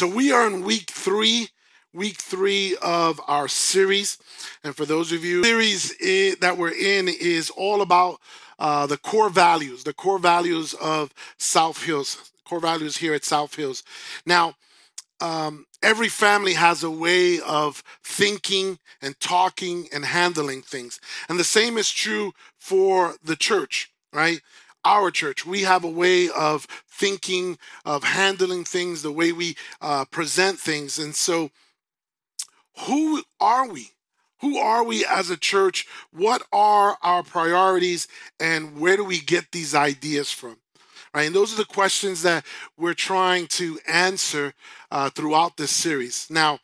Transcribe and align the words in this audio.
So 0.00 0.08
we 0.08 0.32
are 0.32 0.46
in 0.46 0.64
week 0.64 0.90
three, 0.90 1.48
week 1.92 2.16
three 2.16 2.74
of 2.80 3.20
our 3.28 3.48
series. 3.48 4.16
And 4.64 4.74
for 4.74 4.86
those 4.86 5.12
of 5.12 5.26
you, 5.26 5.44
series 5.44 5.94
that 6.38 6.56
we're 6.56 6.72
in 6.72 7.06
is 7.06 7.50
all 7.50 7.82
about 7.82 8.18
uh, 8.58 8.86
the 8.86 8.96
core 8.96 9.28
values, 9.28 9.84
the 9.84 9.92
core 9.92 10.18
values 10.18 10.72
of 10.80 11.12
South 11.36 11.82
Hills, 11.82 12.32
core 12.46 12.60
values 12.60 12.96
here 12.96 13.12
at 13.12 13.26
South 13.26 13.56
Hills. 13.56 13.82
Now, 14.24 14.54
um, 15.20 15.66
every 15.82 16.08
family 16.08 16.54
has 16.54 16.82
a 16.82 16.90
way 16.90 17.38
of 17.38 17.82
thinking 18.02 18.78
and 19.02 19.20
talking 19.20 19.86
and 19.92 20.06
handling 20.06 20.62
things. 20.62 20.98
And 21.28 21.38
the 21.38 21.44
same 21.44 21.76
is 21.76 21.90
true 21.90 22.32
for 22.56 23.16
the 23.22 23.36
church, 23.36 23.92
right? 24.14 24.40
Our 24.84 25.10
church, 25.10 25.44
we 25.44 25.62
have 25.62 25.84
a 25.84 25.90
way 25.90 26.28
of 26.30 26.66
thinking, 26.88 27.58
of 27.84 28.04
handling 28.04 28.64
things, 28.64 29.02
the 29.02 29.12
way 29.12 29.32
we 29.32 29.56
uh, 29.80 30.04
present 30.06 30.58
things. 30.58 30.98
And 30.98 31.14
so, 31.14 31.50
who 32.86 33.22
are 33.40 33.68
we? 33.68 33.90
Who 34.40 34.56
are 34.56 34.82
we 34.82 35.04
as 35.04 35.28
a 35.28 35.36
church? 35.36 35.86
What 36.12 36.42
are 36.52 36.96
our 37.02 37.22
priorities? 37.22 38.08
And 38.38 38.80
where 38.80 38.96
do 38.96 39.04
we 39.04 39.20
get 39.20 39.52
these 39.52 39.74
ideas 39.74 40.30
from? 40.30 40.56
Right? 41.12 41.26
And 41.26 41.34
those 41.34 41.52
are 41.52 41.58
the 41.58 41.64
questions 41.64 42.22
that 42.22 42.46
we're 42.78 42.94
trying 42.94 43.48
to 43.48 43.78
answer 43.86 44.54
uh, 44.90 45.10
throughout 45.10 45.56
this 45.56 45.72
series. 45.72 46.26
Now, 46.30 46.60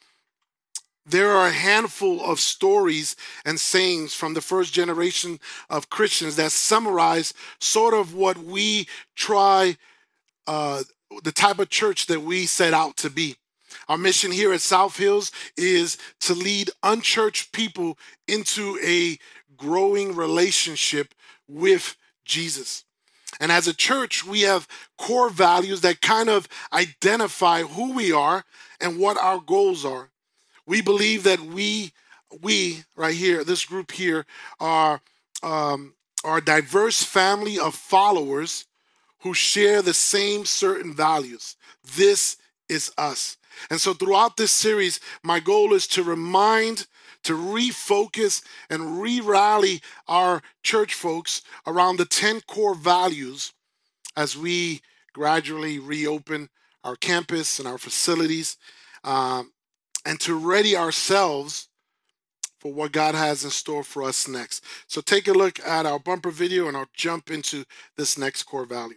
there 1.07 1.31
are 1.31 1.47
a 1.47 1.53
handful 1.53 2.25
of 2.25 2.41
stories 2.41 3.15
and 3.45 3.61
sayings 3.61 4.13
from 4.13 4.35
the 4.35 4.41
first 4.41 4.73
generation 4.73 5.39
of 5.71 5.89
Christians 5.89 6.37
that 6.37 6.51
summarize 6.51 7.33
sort 7.61 7.95
of 7.95 8.15
what 8.15 8.37
we 8.39 8.89
try, 9.15 9.77
uh, 10.49 10.83
the 11.23 11.33
type 11.33 11.61
of 11.61 11.71
church 11.71 12.07
that 12.07 12.23
we 12.23 12.47
set 12.47 12.75
out 12.75 12.97
to 12.99 13.11
be. 13.11 13.37
Our 13.89 13.97
mission 13.99 14.33
here 14.33 14.53
at 14.53 14.61
South 14.61 14.97
Hills 14.97 15.31
is 15.57 15.97
to 16.21 16.35
lead 16.35 16.71
unchurched 16.83 17.53
people 17.53 17.99
into 18.27 18.79
a 18.85 19.17
growing 19.57 20.17
relationship 20.17 21.15
with 21.49 21.97
Jesus. 22.25 22.85
And 23.39 23.53
as 23.53 23.69
a 23.69 23.75
church, 23.75 24.25
we 24.25 24.41
have 24.41 24.67
core 24.99 25.31
values 25.31 25.83
that 25.83 26.01
kind 26.01 26.29
of 26.29 26.49
identify 26.73 27.63
who 27.63 27.93
we 27.93 28.11
are 28.11 28.45
and 28.81 28.99
what 28.99 29.19
our 29.19 29.39
goals 29.39 29.85
are. 29.85 30.11
We 30.67 30.83
believe 30.83 31.23
that 31.25 31.41
we, 31.41 31.93
we 32.43 32.85
right 32.97 33.15
here, 33.15 33.45
this 33.45 33.65
group 33.65 33.93
here, 33.93 34.27
are 34.61 35.01
um, 35.43 35.95
are 36.25 36.39
a 36.39 36.45
diverse 36.45 37.03
family 37.03 37.59
of 37.59 37.75
followers 37.75 38.65
who 39.21 39.33
share 39.33 39.81
the 39.81 39.95
same 39.95 40.45
certain 40.45 40.95
values. 40.95 41.57
This 41.97 42.37
is 42.69 42.91
us. 42.99 43.37
And 43.71 43.81
so 43.81 43.95
throughout 43.95 44.37
this 44.37 44.53
series, 44.53 45.01
my 45.23 45.41
goal 45.41 45.73
is 45.73 45.87
to 45.89 46.03
remind, 46.03 46.87
to 47.25 47.37
refocus, 47.37 48.43
and 48.69 49.01
re 49.01 49.21
rally 49.21 49.81
our 50.09 50.43
church 50.63 50.95
folks 50.95 51.43
around 51.67 51.97
the 51.97 52.05
10 52.05 52.43
core 52.43 52.75
values 52.75 53.53
as 54.17 54.37
we 54.37 54.81
gradually 55.13 55.79
reopen 55.79 56.49
our 56.85 56.97
campus 56.97 57.59
and 57.59 57.67
our 57.67 57.79
facilities, 57.79 58.57
um, 59.05 59.53
and 60.07 60.21
to 60.21 60.37
ready 60.37 60.77
ourselves 60.77 61.69
for 62.61 62.73
what 62.73 62.93
God 62.93 63.17
has 63.17 63.45
in 63.45 63.51
store 63.51 63.83
for 63.83 64.05
us 64.05 64.29
next. 64.29 64.65
So 64.87 65.01
take 65.01 65.27
a 65.27 65.33
look 65.33 65.59
at 65.67 65.85
our 65.85 65.99
bumper 65.99 66.31
video, 66.31 66.69
and 66.69 66.77
I'll 66.77 66.89
jump 66.95 67.31
into 67.31 67.65
this 67.97 68.17
next 68.17 68.45
core 68.45 68.65
value. 68.65 68.97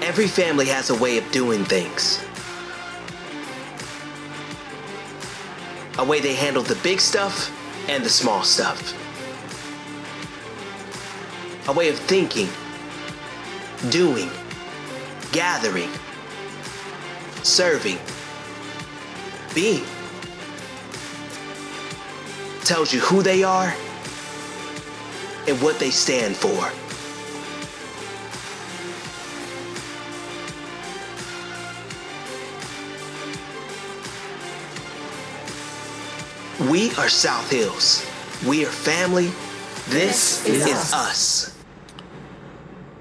Every 0.00 0.28
family 0.28 0.66
has 0.66 0.88
a 0.88 0.94
way 0.94 1.18
of 1.18 1.30
doing 1.30 1.64
things. 1.64 2.24
A 5.98 6.04
way 6.04 6.20
they 6.20 6.34
handle 6.34 6.62
the 6.62 6.76
big 6.76 7.00
stuff 7.00 7.50
and 7.88 8.04
the 8.04 8.08
small 8.08 8.42
stuff. 8.42 8.94
A 11.68 11.72
way 11.72 11.88
of 11.88 11.98
thinking, 11.98 12.48
doing, 13.90 14.30
gathering, 15.32 15.90
serving, 17.42 17.98
being. 19.54 19.84
Tells 22.64 22.92
you 22.92 23.00
who 23.00 23.22
they 23.22 23.44
are 23.44 23.72
and 25.46 25.62
what 25.62 25.78
they 25.78 25.90
stand 25.90 26.36
for. 26.36 26.70
We 36.68 36.90
are 36.96 37.08
South 37.08 37.50
Hills. 37.50 38.04
We 38.46 38.64
are 38.64 38.70
family. 38.70 39.26
This, 39.88 40.42
this 40.42 40.46
is, 40.46 40.66
is 40.66 40.72
us. 40.72 40.94
us. 40.94 41.55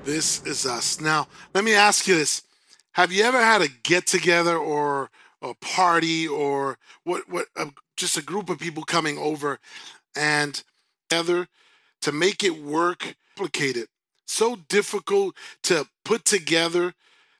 This 0.05 0.45
is 0.45 0.67
us. 0.67 1.01
Now, 1.01 1.27
let 1.55 1.63
me 1.63 1.73
ask 1.73 2.07
you 2.07 2.15
this. 2.15 2.43
Have 2.91 3.11
you 3.11 3.23
ever 3.23 3.41
had 3.41 3.63
a 3.63 3.67
get 3.67 4.05
together 4.05 4.55
or 4.55 5.09
a 5.41 5.55
party 5.55 6.27
or 6.27 6.77
what 7.03 7.27
what 7.27 7.47
just 7.97 8.15
a 8.15 8.21
group 8.21 8.49
of 8.51 8.59
people 8.59 8.83
coming 8.83 9.17
over 9.17 9.59
and 10.15 10.63
together 11.09 11.47
to 12.01 12.11
make 12.11 12.43
it 12.43 12.61
work 12.61 13.15
complicated 13.35 13.87
so 14.27 14.55
difficult 14.69 15.35
to 15.63 15.87
put 16.03 16.23
together 16.23 16.93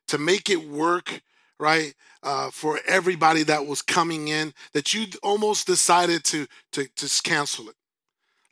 to 0.07 0.17
make 0.17 0.49
it 0.49 0.67
work 0.67 1.21
right 1.59 1.93
uh, 2.23 2.49
for 2.51 2.79
everybody 2.87 3.43
that 3.43 3.65
was 3.65 3.81
coming 3.81 4.27
in 4.27 4.53
that 4.73 4.93
you 4.93 5.05
almost 5.23 5.67
decided 5.67 6.23
to 6.23 6.47
to 6.71 6.87
just 6.95 7.23
cancel 7.23 7.69
it 7.69 7.75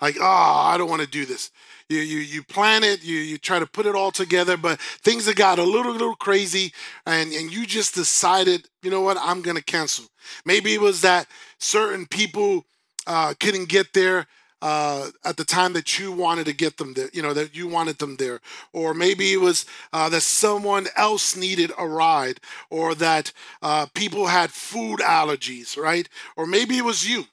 like 0.01 0.17
oh 0.19 0.23
i 0.23 0.77
don't 0.77 0.89
want 0.89 1.01
to 1.01 1.07
do 1.07 1.25
this 1.25 1.51
you 1.89 1.99
you 1.99 2.19
you 2.19 2.43
plan 2.43 2.83
it 2.83 3.03
you 3.03 3.17
you 3.17 3.37
try 3.37 3.59
to 3.59 3.67
put 3.67 3.85
it 3.85 3.95
all 3.95 4.11
together 4.11 4.57
but 4.57 4.79
things 4.79 5.25
have 5.25 5.35
got 5.35 5.59
a 5.59 5.63
little 5.63 5.91
little 5.91 6.15
crazy 6.15 6.71
and 7.05 7.31
and 7.33 7.51
you 7.51 7.65
just 7.65 7.95
decided 7.95 8.67
you 8.81 8.89
know 8.89 9.01
what 9.01 9.17
i'm 9.19 9.41
gonna 9.41 9.61
cancel 9.61 10.05
maybe 10.45 10.73
it 10.73 10.81
was 10.81 11.01
that 11.01 11.27
certain 11.59 12.05
people 12.05 12.65
uh, 13.07 13.33
couldn't 13.39 13.67
get 13.69 13.93
there 13.93 14.27
uh, 14.61 15.09
at 15.25 15.35
the 15.35 15.43
time 15.43 15.73
that 15.73 15.99
you 15.99 16.09
wanted 16.11 16.45
to 16.45 16.53
get 16.53 16.77
them 16.77 16.93
there, 16.93 17.09
you 17.11 17.21
know, 17.21 17.33
that 17.33 17.53
you 17.53 17.67
wanted 17.67 17.97
them 17.97 18.15
there. 18.15 18.39
Or 18.71 18.93
maybe 18.93 19.33
it 19.33 19.41
was 19.41 19.65
uh, 19.91 20.07
that 20.07 20.21
someone 20.21 20.87
else 20.95 21.35
needed 21.35 21.71
a 21.77 21.85
ride, 21.85 22.39
or 22.69 22.95
that 22.95 23.33
uh, 23.61 23.87
people 23.93 24.27
had 24.27 24.51
food 24.51 24.99
allergies, 25.01 25.77
right? 25.77 26.07
Or 26.37 26.47
maybe 26.47 26.77
it 26.77 26.85
was 26.85 27.05
you. 27.07 27.25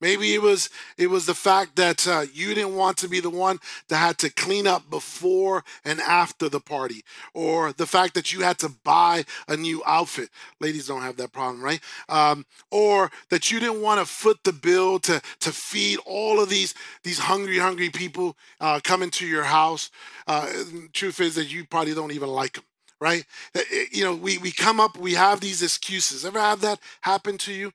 Maybe 0.00 0.34
it 0.34 0.42
was 0.42 0.68
it 0.98 1.08
was 1.08 1.24
the 1.24 1.34
fact 1.34 1.76
that 1.76 2.06
uh, 2.06 2.26
you 2.32 2.54
didn't 2.54 2.76
want 2.76 2.98
to 2.98 3.08
be 3.08 3.20
the 3.20 3.30
one 3.30 3.58
that 3.88 3.96
had 3.96 4.18
to 4.18 4.30
clean 4.30 4.66
up 4.66 4.90
before 4.90 5.64
and 5.84 6.00
after 6.00 6.48
the 6.48 6.60
party, 6.60 7.02
or 7.32 7.72
the 7.72 7.86
fact 7.86 8.14
that 8.14 8.32
you 8.32 8.40
had 8.42 8.58
to 8.58 8.68
buy 8.84 9.24
a 9.48 9.56
new 9.56 9.82
outfit. 9.86 10.28
Ladies 10.60 10.86
don't 10.86 11.02
have 11.02 11.16
that 11.16 11.32
problem, 11.32 11.62
right? 11.62 11.80
Um, 12.10 12.44
or 12.70 13.10
that 13.30 13.50
you 13.50 13.58
didn't 13.58 13.80
want 13.80 14.00
to 14.00 14.06
foot 14.06 14.38
the 14.44 14.52
bill 14.52 14.98
to 15.00 15.22
to 15.40 15.52
feed 15.52 15.98
all 16.04 16.40
of 16.40 16.50
these 16.50 16.74
these 17.02 17.18
hungry 17.18 17.58
hungry 17.58 17.88
people 17.88 18.36
uh, 18.60 18.80
coming 18.84 19.10
to 19.12 19.26
your 19.26 19.44
house. 19.44 19.90
Uh, 20.26 20.46
truth 20.92 21.20
is 21.20 21.36
that 21.36 21.50
you 21.50 21.64
probably 21.64 21.94
don't 21.94 22.12
even 22.12 22.28
like 22.28 22.54
them 22.54 22.64
right? 22.98 23.26
Eh, 23.54 23.60
eh, 23.72 23.84
you 23.92 24.02
know, 24.02 24.14
we, 24.14 24.38
we 24.38 24.50
come 24.50 24.80
up, 24.80 24.96
we 24.96 25.12
have 25.12 25.40
these 25.40 25.62
excuses. 25.62 26.24
Ever 26.24 26.40
have 26.40 26.62
that 26.62 26.80
happen 27.02 27.36
to 27.38 27.52
you? 27.52 27.72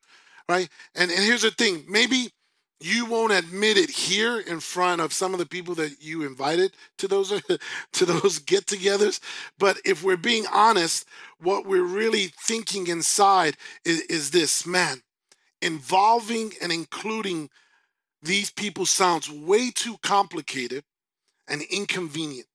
Right? 0.50 0.70
And 0.96 1.12
and 1.12 1.24
here's 1.24 1.44
the 1.44 1.52
thing, 1.52 1.86
maybe 1.88 2.30
you 2.80 3.06
won't 3.06 3.32
admit 3.32 3.78
it 3.78 3.92
here 3.92 4.40
in 4.40 4.60
front 4.60 5.02
of 5.02 5.14
some 5.14 5.34
of 5.34 5.40
the 5.40 5.46
people 5.46 5.76
that 5.76 6.02
you 6.02 6.24
invited 6.24 6.74
to 6.98 7.08
those 7.08 7.30
to 7.94 8.06
those 8.06 8.40
get-togethers, 8.40 9.20
but 9.60 9.80
if 9.86 10.04
we're 10.04 10.18
being 10.18 10.46
honest, 10.52 11.08
what 11.40 11.66
we're 11.66 11.84
really 11.84 12.32
thinking 12.42 12.88
inside 12.88 13.56
is, 13.86 14.02
is 14.02 14.32
this, 14.32 14.66
man, 14.66 15.02
involving 15.62 16.52
and 16.62 16.72
including 16.72 17.50
these 18.22 18.52
people 18.52 18.86
sounds 18.86 19.30
way 19.30 19.72
too 19.72 19.98
complicated 20.04 20.84
and 21.48 21.62
inconvenient. 21.64 22.48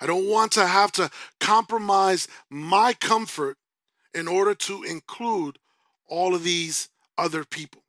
I 0.00 0.06
don't 0.06 0.28
want 0.28 0.52
to 0.52 0.66
have 0.66 0.92
to 0.92 1.10
compromise 1.40 2.28
my 2.50 2.92
comfort 2.94 3.56
in 4.14 4.28
order 4.28 4.54
to 4.54 4.82
include 4.84 5.58
all 6.08 6.34
of 6.34 6.44
these 6.44 6.88
other 7.18 7.44
people. 7.44 7.82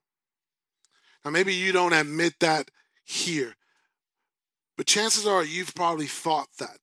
Now, 1.25 1.31
maybe 1.31 1.53
you 1.53 1.71
don't 1.71 1.93
admit 1.93 2.35
that 2.39 2.71
here, 3.03 3.55
but 4.77 4.87
chances 4.87 5.27
are 5.27 5.43
you've 5.43 5.75
probably 5.75 6.07
thought 6.07 6.47
that. 6.59 6.77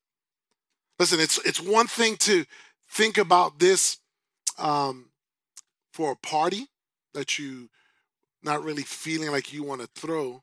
Listen, 0.99 1.21
it's 1.21 1.39
it's 1.45 1.61
one 1.61 1.87
thing 1.87 2.17
to 2.19 2.45
think 2.89 3.19
about 3.19 3.59
this 3.59 3.99
um, 4.59 5.11
for 5.93 6.13
a 6.13 6.17
party 6.17 6.69
that 7.15 7.39
you 7.39 7.69
not 8.43 8.63
really 8.63 8.83
feeling 8.83 9.31
like 9.31 9.53
you 9.53 9.63
want 9.65 9.81
to 9.81 9.89
throw, 9.97 10.43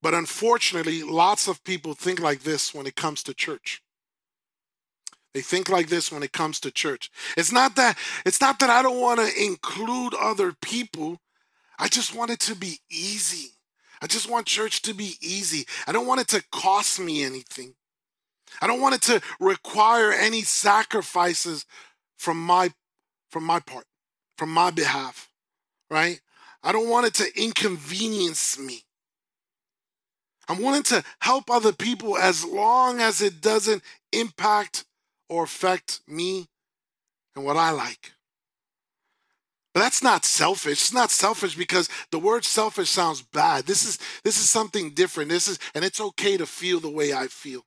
But 0.00 0.14
unfortunately, 0.14 1.02
lots 1.02 1.48
of 1.48 1.62
people 1.64 1.94
think 1.94 2.20
like 2.20 2.42
this 2.42 2.72
when 2.72 2.86
it 2.86 2.96
comes 2.96 3.22
to 3.24 3.34
church. 3.34 3.82
They 5.34 5.40
think 5.40 5.68
like 5.68 5.88
this 5.88 6.10
when 6.10 6.22
it 6.22 6.32
comes 6.32 6.58
to 6.60 6.70
church. 6.70 7.10
It's 7.36 7.52
not 7.52 7.76
that 7.76 7.98
it's 8.24 8.40
not 8.40 8.58
that 8.60 8.70
I 8.70 8.82
don't 8.82 9.00
want 9.00 9.20
to 9.20 9.42
include 9.44 10.14
other 10.14 10.52
people. 10.60 11.20
I 11.78 11.88
just 11.88 12.14
want 12.14 12.30
it 12.30 12.40
to 12.40 12.54
be 12.54 12.80
easy. 12.90 13.52
I 14.00 14.06
just 14.06 14.30
want 14.30 14.46
church 14.46 14.82
to 14.82 14.94
be 14.94 15.14
easy. 15.20 15.66
I 15.86 15.92
don't 15.92 16.06
want 16.06 16.20
it 16.20 16.28
to 16.28 16.42
cost 16.50 16.98
me 17.00 17.22
anything. 17.22 17.74
I 18.62 18.66
don't 18.66 18.80
want 18.80 18.94
it 18.94 19.02
to 19.02 19.20
require 19.38 20.12
any 20.12 20.42
sacrifices 20.42 21.66
from 22.16 22.40
my 22.40 22.72
from 23.30 23.44
my 23.44 23.60
part, 23.60 23.84
from 24.36 24.50
my 24.50 24.70
behalf, 24.70 25.30
right? 25.90 26.20
I 26.62 26.72
don't 26.72 26.88
want 26.88 27.06
it 27.06 27.14
to 27.14 27.42
inconvenience 27.42 28.58
me. 28.58 28.82
I'm 30.48 30.62
willing 30.62 30.82
to 30.84 31.04
help 31.20 31.50
other 31.50 31.72
people 31.72 32.16
as 32.16 32.44
long 32.44 33.00
as 33.00 33.20
it 33.20 33.42
doesn't 33.42 33.82
impact 34.12 34.84
or 35.28 35.44
affect 35.44 36.00
me 36.06 36.48
and 37.36 37.44
what 37.44 37.56
I 37.56 37.70
like. 37.70 38.12
But 39.74 39.80
that's 39.80 40.02
not 40.02 40.24
selfish. 40.24 40.72
It's 40.72 40.92
not 40.92 41.10
selfish 41.10 41.54
because 41.54 41.88
the 42.10 42.18
word 42.18 42.44
selfish 42.44 42.88
sounds 42.88 43.22
bad. 43.22 43.66
This 43.66 43.84
is 43.84 43.98
this 44.24 44.38
is 44.38 44.48
something 44.48 44.90
different. 44.90 45.30
This 45.30 45.46
is 45.46 45.58
and 45.74 45.84
it's 45.84 46.00
okay 46.00 46.36
to 46.36 46.46
feel 46.46 46.80
the 46.80 46.90
way 46.90 47.12
I 47.12 47.28
feel. 47.28 47.64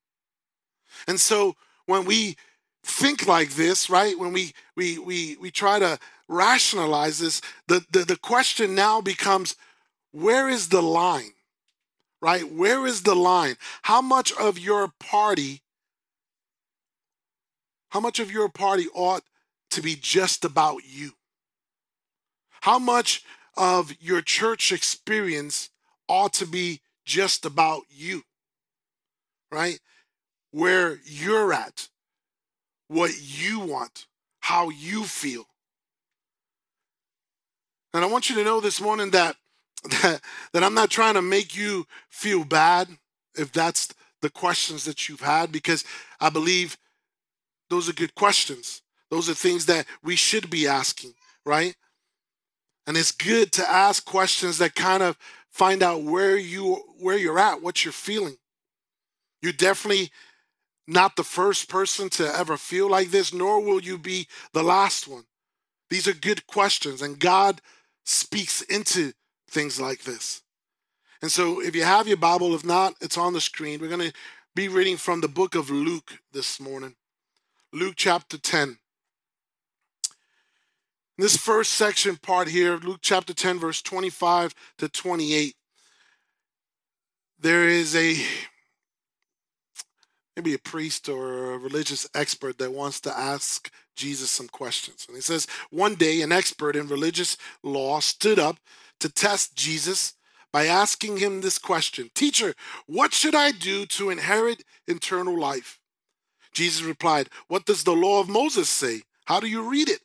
And 1.08 1.20
so 1.20 1.56
when 1.86 2.06
we 2.06 2.36
think 2.84 3.28
like 3.28 3.52
this, 3.52 3.90
right? 3.90 4.18
When 4.18 4.34
we 4.34 4.54
we 4.76 4.98
we 5.00 5.38
we 5.40 5.52
try 5.52 5.80
to 5.80 6.00
rationalize 6.28 7.20
this, 7.20 7.42
the 7.68 7.86
the, 7.92 8.00
the 8.00 8.18
question 8.18 8.76
now 8.76 9.00
becomes 9.00 9.56
where 10.12 10.50
is 10.50 10.70
the 10.70 10.82
line? 10.82 11.34
Right? 12.22 12.52
Where 12.52 12.86
is 12.86 13.04
the 13.04 13.16
line? 13.16 13.56
How 13.84 14.02
much 14.02 14.32
of 14.34 14.60
your 14.60 14.90
party 15.00 15.62
how 17.92 18.00
much 18.00 18.20
of 18.20 18.32
your 18.32 18.50
party 18.50 18.88
ought 18.94 19.24
to 19.70 19.82
be 19.82 19.96
just 19.96 20.44
about 20.44 20.82
you? 20.86 21.12
How 22.62 22.80
much 22.80 23.24
of 23.58 23.94
your 24.00 24.22
church 24.22 24.72
experience 24.72 25.70
ought 26.08 26.34
to 26.34 26.46
be 26.46 26.82
just 27.06 27.46
about 27.46 27.84
you? 27.90 28.24
Right? 29.52 29.80
Where 30.52 31.00
you're 31.04 31.54
at, 31.54 31.90
what 32.88 33.12
you 33.20 33.60
want, 33.60 34.08
how 34.40 34.70
you 34.70 35.04
feel. 35.04 35.46
And 37.94 38.06
I 38.06 38.08
want 38.08 38.30
you 38.30 38.36
to 38.38 38.44
know 38.44 38.62
this 38.62 38.80
morning 38.80 39.12
that 39.12 39.36
that, 39.84 40.22
that 40.54 40.64
I'm 40.64 40.76
not 40.76 40.92
trying 40.92 41.16
to 41.16 41.22
make 41.22 41.58
you 41.58 41.88
feel 42.10 42.46
bad 42.46 42.88
if 43.36 43.52
that's 43.52 43.94
the 44.22 44.30
questions 44.30 44.86
that 44.86 45.10
you've 45.10 45.22
had, 45.22 45.52
because 45.52 45.84
I 46.20 46.30
believe 46.30 46.78
those 47.72 47.88
are 47.88 47.94
good 47.94 48.14
questions. 48.16 48.82
Those 49.10 49.30
are 49.30 49.34
things 49.34 49.66
that 49.68 49.86
we 50.04 50.16
should 50.16 50.50
be 50.50 50.68
asking, 50.68 51.14
right? 51.46 51.76
And 52.86 52.98
it's 52.98 53.12
good 53.12 53.52
to 53.54 53.70
ask 53.70 54.04
questions 54.06 54.58
that 54.58 54.76
kind 54.76 55.02
of 55.02 55.18
find 55.50 55.82
out 55.82 56.04
where 56.04 56.38
you 56.38 56.76
where 57.00 57.18
you're 57.18 57.40
at, 57.40 57.62
what 57.62 57.86
you're 57.86 57.92
feeling. 57.94 58.38
You're 59.42 59.54
definitely 59.54 60.12
not 60.88 61.16
the 61.16 61.24
first 61.24 61.70
person 61.70 62.10
to 62.10 62.38
ever 62.38 62.58
feel 62.58 62.90
like 62.90 63.12
this, 63.12 63.34
nor 63.34 63.62
will 63.62 63.82
you 63.82 63.98
be 63.98 64.28
the 64.54 64.64
last 64.64 65.08
one. 65.08 65.24
These 65.90 66.08
are 66.08 66.14
good 66.14 66.48
questions, 66.48 67.02
and 67.02 67.20
God 67.20 67.62
speaks 68.06 68.62
into 68.64 69.14
things 69.50 69.80
like 69.80 70.04
this. 70.04 70.42
And 71.22 71.32
so, 71.32 71.62
if 71.62 71.76
you 71.76 71.84
have 71.84 72.08
your 72.08 72.18
Bible, 72.18 72.54
if 72.56 72.66
not, 72.66 72.96
it's 73.00 73.18
on 73.18 73.34
the 73.34 73.42
screen. 73.42 73.80
We're 73.80 73.90
going 73.90 74.10
to 74.10 74.14
be 74.56 74.68
reading 74.68 74.98
from 74.98 75.22
the 75.22 75.28
book 75.28 75.56
of 75.56 75.70
Luke 75.70 76.20
this 76.34 76.60
morning. 76.60 76.96
Luke 77.74 77.94
chapter 77.96 78.38
10. 78.38 78.78
This 81.18 81.38
first 81.38 81.72
section 81.74 82.18
part 82.18 82.50
here, 82.50 82.76
Luke 82.76 83.00
chapter 83.02 83.34
10, 83.34 83.60
verse 83.60 83.82
25 83.82 84.54
to 84.80 84.90
28, 84.90 85.56
there 87.40 87.68
is 87.68 87.96
a 87.96 88.18
maybe 90.36 90.54
a 90.54 90.60
priest 90.60 91.08
or 91.08 91.54
a 91.54 91.58
religious 91.58 92.08
expert 92.14 92.58
that 92.58 92.74
wants 92.74 93.00
to 93.02 93.18
ask 93.18 93.72
Jesus 93.96 94.32
some 94.32 94.48
questions. 94.48 95.06
And 95.08 95.16
he 95.16 95.22
says, 95.22 95.48
One 95.70 95.96
day, 95.96 96.22
an 96.22 96.32
expert 96.32 96.76
in 96.76 96.88
religious 96.88 97.38
law 97.64 98.00
stood 98.00 98.40
up 98.40 98.58
to 99.00 99.10
test 99.10 99.56
Jesus 99.56 100.14
by 100.52 100.66
asking 100.66 101.18
him 101.18 101.42
this 101.42 101.58
question 101.58 102.10
Teacher, 102.16 102.54
what 102.86 103.14
should 103.14 103.36
I 103.36 103.52
do 103.52 103.86
to 103.88 104.10
inherit 104.10 104.64
eternal 104.88 105.40
life? 105.40 105.81
Jesus 106.52 106.82
replied, 106.82 107.30
What 107.48 107.66
does 107.66 107.84
the 107.84 107.94
law 107.96 108.20
of 108.20 108.30
Moses 108.30 108.70
say? 108.70 109.04
How 109.26 109.40
do 109.40 109.48
you 109.48 109.70
read 109.70 109.90
it? 109.90 110.02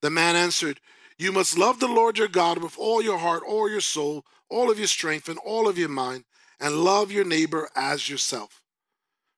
The 0.00 0.10
man 0.10 0.36
answered, 0.36 0.80
You 1.18 1.32
must 1.32 1.58
love 1.58 1.80
the 1.80 1.88
Lord 1.88 2.18
your 2.18 2.28
God 2.28 2.62
with 2.62 2.78
all 2.78 3.02
your 3.02 3.18
heart, 3.18 3.42
all 3.46 3.68
your 3.68 3.80
soul, 3.80 4.24
all 4.48 4.70
of 4.70 4.78
your 4.78 4.88
strength, 4.88 5.28
and 5.28 5.38
all 5.38 5.68
of 5.68 5.78
your 5.78 5.88
mind, 5.88 6.24
and 6.60 6.84
love 6.84 7.10
your 7.10 7.24
neighbor 7.24 7.68
as 7.74 8.08
yourself. 8.08 8.62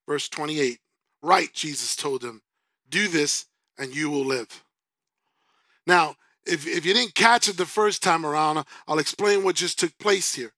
Verse 0.07 0.29
28. 0.29 0.79
Right, 1.23 1.53
Jesus 1.53 1.95
told 1.95 2.25
him, 2.25 2.43
Do 2.89 3.09
this 3.09 3.47
and 3.79 3.95
you 3.95 4.11
will 4.11 4.25
live. 4.25 4.65
Now, 5.87 6.17
if, 6.45 6.67
if 6.67 6.85
you 6.85 6.93
didn't 6.95 7.15
catch 7.15 7.49
it 7.49 7.57
the 7.57 7.67
first 7.67 8.03
time 8.03 8.27
around, 8.27 8.65
I'll 8.89 8.99
explain 8.99 9.45
what 9.45 9.57
just 9.57 9.79
took 9.79 9.97
place 9.99 10.35
here. 10.35 10.53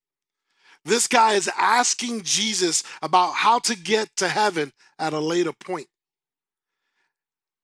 This 0.84 1.06
guy 1.06 1.32
is 1.32 1.50
asking 1.56 2.22
Jesus 2.22 2.82
about 3.00 3.32
how 3.32 3.58
to 3.60 3.76
get 3.76 4.14
to 4.16 4.28
heaven 4.28 4.72
at 4.98 5.14
a 5.14 5.18
later 5.18 5.52
point. 5.52 5.88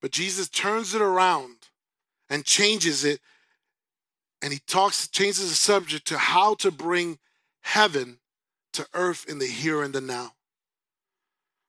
But 0.01 0.13
Jesus 0.13 0.49
turns 0.49 0.95
it 0.95 1.03
around 1.03 1.69
and 2.31 2.45
changes 2.45 3.05
it 3.05 3.21
and 4.43 4.53
he 4.53 4.61
talks 4.67 5.07
changes 5.09 5.51
the 5.51 5.55
subject 5.55 6.07
to 6.07 6.17
how 6.17 6.55
to 6.55 6.71
bring 6.71 7.19
heaven 7.61 8.19
to 8.73 8.87
earth 8.95 9.27
in 9.29 9.39
the 9.39 9.47
here 9.47 9.83
and 9.83 9.95
the 9.95 10.01
now. 10.01 10.33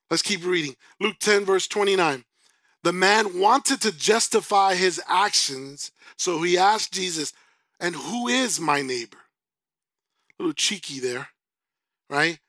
Let's 0.09 0.23
keep 0.23 0.45
reading. 0.45 0.75
Luke 0.99 1.17
10 1.19 1.43
verse 1.43 1.67
29. 1.67 2.23
The 2.83 2.93
man 2.93 3.39
wanted 3.39 3.81
to 3.81 3.91
justify 3.91 4.75
his 4.75 5.01
actions, 5.07 5.91
so 6.17 6.41
he 6.41 6.57
asked 6.57 6.93
Jesus, 6.93 7.33
"And 7.79 7.95
who 7.95 8.27
is 8.27 8.59
my 8.59 8.81
neighbor?" 8.81 9.25
A 10.39 10.43
little 10.43 10.53
cheeky 10.53 10.99
there 10.99 11.29
right? 12.11 12.39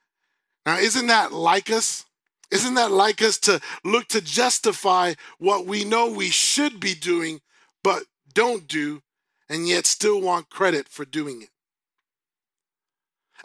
Now, 0.66 0.76
isn't 0.76 1.06
that 1.06 1.32
like 1.32 1.70
us? 1.70 2.04
Isn't 2.50 2.74
that 2.74 2.90
like 2.90 3.22
us 3.22 3.38
to 3.38 3.60
look 3.84 4.08
to 4.08 4.20
justify 4.20 5.14
what 5.38 5.64
we 5.64 5.84
know 5.84 6.10
we 6.10 6.28
should 6.28 6.80
be 6.80 6.94
doing, 6.94 7.40
but 7.82 8.02
don't 8.34 8.68
do, 8.68 9.02
and 9.48 9.66
yet 9.66 9.86
still 9.86 10.20
want 10.20 10.50
credit 10.50 10.88
for 10.88 11.06
doing 11.06 11.42
it? 11.42 11.48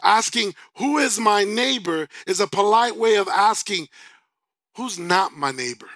Asking, 0.02 0.54
who 0.76 0.98
is 0.98 1.18
my 1.18 1.44
neighbor, 1.44 2.08
is 2.26 2.40
a 2.40 2.46
polite 2.46 2.96
way 2.96 3.16
of 3.16 3.28
asking, 3.28 3.88
who's 4.76 4.98
not 4.98 5.32
my 5.32 5.50
neighbor? 5.50 5.88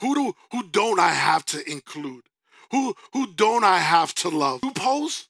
Who, 0.00 0.14
do, 0.14 0.34
who 0.52 0.64
don't 0.68 0.98
I 0.98 1.10
have 1.10 1.44
to 1.46 1.70
include? 1.70 2.24
Who, 2.70 2.94
who 3.12 3.32
don't 3.32 3.64
I 3.64 3.78
have 3.78 4.14
to 4.16 4.28
love? 4.28 4.60
Who 4.62 4.72
pose? 4.72 5.27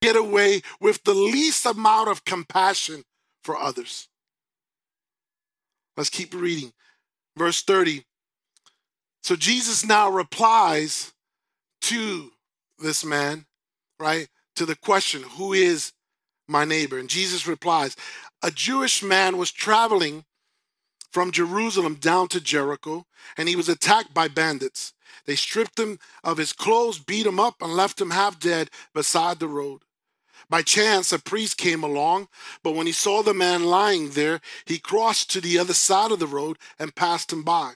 Get 0.00 0.16
away 0.16 0.62
with 0.80 1.02
the 1.04 1.14
least 1.14 1.66
amount 1.66 2.08
of 2.08 2.24
compassion 2.24 3.04
for 3.44 3.56
others. 3.56 4.08
Let's 5.96 6.10
keep 6.10 6.34
reading. 6.34 6.72
Verse 7.36 7.62
30. 7.62 8.04
So 9.22 9.36
Jesus 9.36 9.84
now 9.84 10.10
replies 10.10 11.12
to 11.82 12.32
this 12.78 13.04
man, 13.04 13.46
right? 13.98 14.28
To 14.56 14.66
the 14.66 14.76
question, 14.76 15.22
Who 15.36 15.52
is 15.52 15.92
my 16.48 16.64
neighbor? 16.64 16.98
And 16.98 17.08
Jesus 17.08 17.46
replies, 17.46 17.96
A 18.42 18.50
Jewish 18.50 19.02
man 19.02 19.36
was 19.36 19.52
traveling 19.52 20.24
from 21.10 21.32
Jerusalem 21.32 21.96
down 21.96 22.28
to 22.28 22.40
Jericho, 22.40 23.04
and 23.36 23.48
he 23.48 23.56
was 23.56 23.68
attacked 23.68 24.14
by 24.14 24.28
bandits. 24.28 24.94
They 25.26 25.34
stripped 25.34 25.78
him 25.78 25.98
of 26.24 26.38
his 26.38 26.52
clothes, 26.52 26.98
beat 26.98 27.26
him 27.26 27.40
up, 27.40 27.56
and 27.60 27.74
left 27.74 28.00
him 28.00 28.10
half 28.10 28.38
dead 28.38 28.70
beside 28.94 29.38
the 29.38 29.48
road. 29.48 29.82
By 30.48 30.62
chance, 30.62 31.12
a 31.12 31.18
priest 31.18 31.56
came 31.56 31.82
along, 31.82 32.28
but 32.62 32.74
when 32.74 32.86
he 32.86 32.92
saw 32.92 33.22
the 33.22 33.34
man 33.34 33.64
lying 33.64 34.10
there, 34.10 34.40
he 34.64 34.78
crossed 34.78 35.30
to 35.30 35.40
the 35.40 35.58
other 35.58 35.74
side 35.74 36.12
of 36.12 36.18
the 36.18 36.26
road 36.26 36.58
and 36.78 36.94
passed 36.94 37.32
him 37.32 37.42
by. 37.42 37.74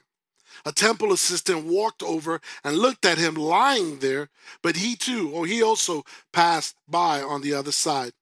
A 0.65 0.71
temple 0.71 1.13
assistant 1.13 1.65
walked 1.65 2.01
over 2.01 2.41
and 2.63 2.77
looked 2.77 3.05
at 3.05 3.17
him 3.17 3.35
lying 3.35 3.99
there, 3.99 4.29
but 4.61 4.77
he 4.77 4.95
too, 4.95 5.29
or 5.31 5.45
he 5.45 5.61
also 5.61 6.03
passed 6.33 6.75
by 6.87 7.21
on 7.21 7.41
the 7.41 7.53
other 7.53 7.71
side. 7.71 8.13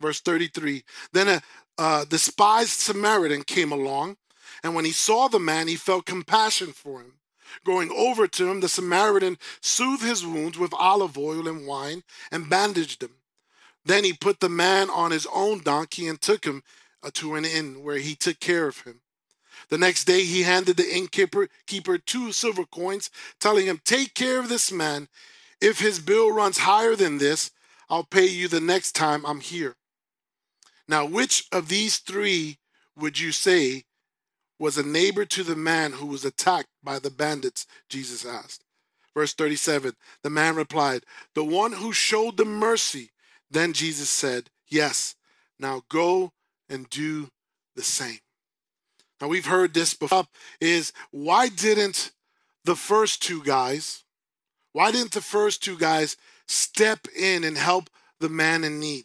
Verse 0.00 0.20
33 0.20 0.84
Then 1.12 1.28
a, 1.28 1.42
a 1.78 2.06
despised 2.08 2.70
Samaritan 2.70 3.42
came 3.44 3.72
along, 3.72 4.16
and 4.62 4.74
when 4.74 4.84
he 4.84 4.92
saw 4.92 5.28
the 5.28 5.38
man, 5.38 5.68
he 5.68 5.76
felt 5.76 6.06
compassion 6.06 6.72
for 6.72 7.00
him. 7.00 7.12
Going 7.64 7.90
over 7.90 8.26
to 8.26 8.50
him, 8.50 8.60
the 8.60 8.68
Samaritan 8.68 9.38
soothed 9.60 10.02
his 10.02 10.26
wounds 10.26 10.58
with 10.58 10.74
olive 10.74 11.16
oil 11.16 11.48
and 11.48 11.66
wine 11.66 12.02
and 12.30 12.50
bandaged 12.50 13.00
them. 13.00 13.15
Then 13.86 14.02
he 14.02 14.12
put 14.12 14.40
the 14.40 14.48
man 14.48 14.90
on 14.90 15.12
his 15.12 15.28
own 15.32 15.60
donkey 15.60 16.08
and 16.08 16.20
took 16.20 16.44
him 16.44 16.64
uh, 17.04 17.10
to 17.14 17.36
an 17.36 17.44
inn 17.44 17.84
where 17.84 17.98
he 17.98 18.16
took 18.16 18.40
care 18.40 18.66
of 18.66 18.80
him. 18.80 19.00
The 19.68 19.78
next 19.78 20.04
day 20.04 20.24
he 20.24 20.42
handed 20.42 20.76
the 20.76 20.94
innkeeper 20.94 21.48
keeper 21.66 21.96
two 21.96 22.32
silver 22.32 22.64
coins, 22.64 23.10
telling 23.38 23.66
him, 23.66 23.80
Take 23.84 24.14
care 24.14 24.40
of 24.40 24.48
this 24.48 24.72
man. 24.72 25.08
If 25.60 25.78
his 25.78 26.00
bill 26.00 26.32
runs 26.32 26.58
higher 26.58 26.96
than 26.96 27.18
this, 27.18 27.52
I'll 27.88 28.04
pay 28.04 28.26
you 28.26 28.48
the 28.48 28.60
next 28.60 28.92
time 28.92 29.24
I'm 29.24 29.40
here. 29.40 29.76
Now, 30.88 31.06
which 31.06 31.46
of 31.52 31.68
these 31.68 31.98
three 31.98 32.58
would 32.96 33.20
you 33.20 33.30
say 33.30 33.84
was 34.58 34.76
a 34.76 34.86
neighbor 34.86 35.24
to 35.24 35.44
the 35.44 35.56
man 35.56 35.92
who 35.92 36.06
was 36.06 36.24
attacked 36.24 36.68
by 36.82 36.98
the 36.98 37.10
bandits? 37.10 37.66
Jesus 37.88 38.26
asked. 38.26 38.64
Verse 39.14 39.32
37 39.32 39.94
The 40.22 40.30
man 40.30 40.56
replied, 40.56 41.04
The 41.34 41.44
one 41.44 41.72
who 41.72 41.92
showed 41.92 42.36
the 42.36 42.44
mercy. 42.44 43.10
Then 43.50 43.72
Jesus 43.72 44.08
said, 44.08 44.50
Yes, 44.68 45.14
now 45.58 45.82
go 45.88 46.32
and 46.68 46.88
do 46.90 47.30
the 47.74 47.82
same. 47.82 48.18
Now 49.20 49.28
we've 49.28 49.46
heard 49.46 49.74
this 49.74 49.94
before 49.94 50.26
is 50.60 50.92
why 51.10 51.48
didn't 51.48 52.12
the 52.64 52.76
first 52.76 53.22
two 53.22 53.42
guys, 53.42 54.04
why 54.72 54.90
didn't 54.90 55.12
the 55.12 55.22
first 55.22 55.62
two 55.62 55.78
guys 55.78 56.16
step 56.46 57.06
in 57.16 57.44
and 57.44 57.56
help 57.56 57.88
the 58.20 58.28
man 58.28 58.64
in 58.64 58.78
need? 58.80 59.04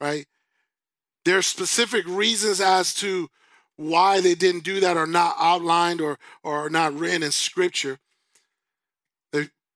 Right? 0.00 0.26
There 1.24 1.38
are 1.38 1.42
specific 1.42 2.06
reasons 2.06 2.60
as 2.60 2.94
to 2.94 3.28
why 3.76 4.20
they 4.20 4.34
didn't 4.34 4.64
do 4.64 4.80
that 4.80 4.96
are 4.96 5.06
not 5.06 5.36
outlined 5.38 6.00
or, 6.00 6.18
or 6.42 6.68
not 6.68 6.96
written 6.98 7.22
in 7.22 7.32
scripture. 7.32 7.98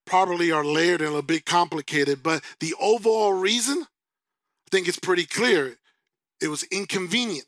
Probably 0.06 0.50
are 0.50 0.64
layered 0.64 1.00
and 1.00 1.14
a 1.14 1.22
bit 1.22 1.44
complicated, 1.44 2.22
but 2.22 2.42
the 2.60 2.74
overall 2.80 3.32
reason, 3.32 3.82
I 3.82 4.70
think 4.70 4.88
it's 4.88 4.98
pretty 4.98 5.24
clear. 5.24 5.76
It 6.40 6.48
was 6.48 6.64
inconvenient. 6.64 7.46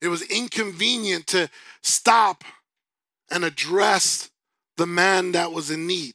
It 0.00 0.08
was 0.08 0.22
inconvenient 0.22 1.26
to 1.28 1.48
stop 1.82 2.44
and 3.30 3.44
address 3.44 4.30
the 4.76 4.86
man 4.86 5.32
that 5.32 5.52
was 5.52 5.70
in 5.70 5.86
need. 5.86 6.14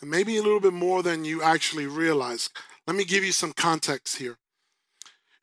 And 0.00 0.10
maybe 0.10 0.38
a 0.38 0.42
little 0.42 0.60
bit 0.60 0.72
more 0.72 1.02
than 1.02 1.24
you 1.24 1.42
actually 1.42 1.86
realize. 1.86 2.48
Let 2.86 2.96
me 2.96 3.04
give 3.04 3.24
you 3.24 3.32
some 3.32 3.52
context 3.52 4.16
here. 4.16 4.38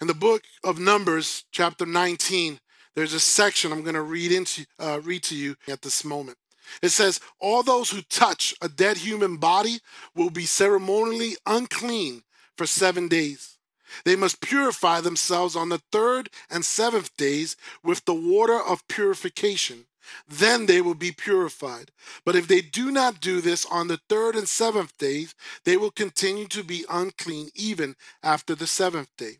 In 0.01 0.07
the 0.07 0.13
book 0.13 0.43
of 0.63 0.79
Numbers, 0.79 1.45
chapter 1.51 1.85
19, 1.85 2.59
there's 2.95 3.13
a 3.13 3.19
section 3.19 3.71
I'm 3.71 3.83
going 3.83 3.95
to 3.95 4.01
read 4.01 4.31
into 4.31 4.65
uh, 4.79 4.99
read 5.03 5.23
to 5.23 5.35
you 5.35 5.55
at 5.67 5.81
this 5.81 6.03
moment. 6.03 6.37
It 6.81 6.89
says, 6.89 7.19
"All 7.39 7.63
those 7.63 7.89
who 7.89 8.01
touch 8.01 8.55
a 8.61 8.69
dead 8.69 8.97
human 8.97 9.37
body 9.37 9.79
will 10.15 10.29
be 10.29 10.45
ceremonially 10.45 11.37
unclean 11.45 12.23
for 12.55 12.65
7 12.65 13.07
days. 13.07 13.57
They 14.03 14.15
must 14.15 14.41
purify 14.41 15.01
themselves 15.01 15.55
on 15.55 15.69
the 15.69 15.81
third 15.91 16.29
and 16.49 16.65
seventh 16.65 17.15
days 17.17 17.55
with 17.83 18.05
the 18.05 18.13
water 18.13 18.59
of 18.59 18.87
purification. 18.87 19.87
Then 20.27 20.65
they 20.65 20.81
will 20.81 20.95
be 20.95 21.11
purified. 21.11 21.91
But 22.25 22.35
if 22.35 22.47
they 22.47 22.61
do 22.61 22.91
not 22.91 23.21
do 23.21 23.41
this 23.41 23.65
on 23.65 23.87
the 23.87 23.99
third 24.09 24.35
and 24.35 24.47
seventh 24.47 24.97
days, 24.97 25.35
they 25.63 25.77
will 25.77 25.91
continue 25.91 26.47
to 26.49 26.63
be 26.63 26.85
unclean 26.89 27.49
even 27.55 27.95
after 28.23 28.55
the 28.55 28.67
seventh 28.67 29.09
day. 29.17 29.39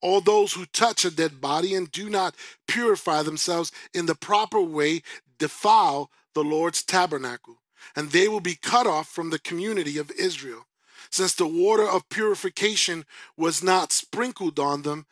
All 0.00 0.20
those 0.20 0.54
who 0.54 0.66
touch 0.66 1.04
a 1.04 1.10
dead 1.10 1.40
body 1.40 1.74
and 1.74 1.90
do 1.90 2.08
not 2.08 2.34
purify 2.66 3.22
themselves 3.22 3.70
in 3.92 4.06
the 4.06 4.14
proper 4.14 4.60
way 4.60 5.02
defile 5.38 6.10
the 6.34 6.44
Lord's 6.44 6.82
tabernacle, 6.82 7.62
and 7.96 8.10
they 8.10 8.28
will 8.28 8.40
be 8.40 8.54
cut 8.54 8.86
off 8.86 9.08
from 9.08 9.30
the 9.30 9.38
community 9.38 9.98
of 9.98 10.10
Israel. 10.12 10.66
Since 11.10 11.34
the 11.34 11.46
water 11.46 11.88
of 11.88 12.08
purification 12.08 13.04
was 13.36 13.62
not 13.62 13.92
sprinkled 13.92 14.58
on 14.60 14.82
them, 14.82 15.06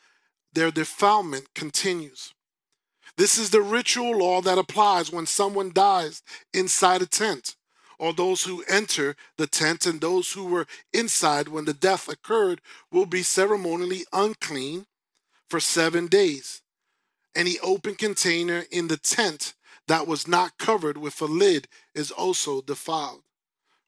their 0.52 0.70
defilement 0.70 1.54
continues. 1.54 2.34
This 3.16 3.36
is 3.36 3.50
the 3.50 3.62
ritual 3.62 4.18
law 4.18 4.40
that 4.42 4.58
applies 4.58 5.10
when 5.10 5.26
someone 5.26 5.72
dies 5.72 6.22
inside 6.54 7.02
a 7.02 7.06
tent, 7.06 7.56
or 7.98 8.12
those 8.12 8.44
who 8.44 8.62
enter 8.68 9.16
the 9.36 9.48
tent 9.48 9.86
and 9.86 10.00
those 10.00 10.32
who 10.32 10.44
were 10.44 10.66
inside 10.92 11.48
when 11.48 11.64
the 11.64 11.74
death 11.74 12.08
occurred 12.08 12.60
will 12.92 13.06
be 13.06 13.24
ceremonially 13.24 14.04
unclean 14.12 14.86
for 15.50 15.58
seven 15.58 16.06
days. 16.06 16.62
Any 17.34 17.58
open 17.60 17.96
container 17.96 18.64
in 18.70 18.88
the 18.88 18.96
tent 18.96 19.54
that 19.88 20.06
was 20.06 20.28
not 20.28 20.58
covered 20.58 20.96
with 20.96 21.20
a 21.20 21.26
lid 21.26 21.68
is 21.94 22.10
also 22.10 22.60
defiled. 22.60 23.22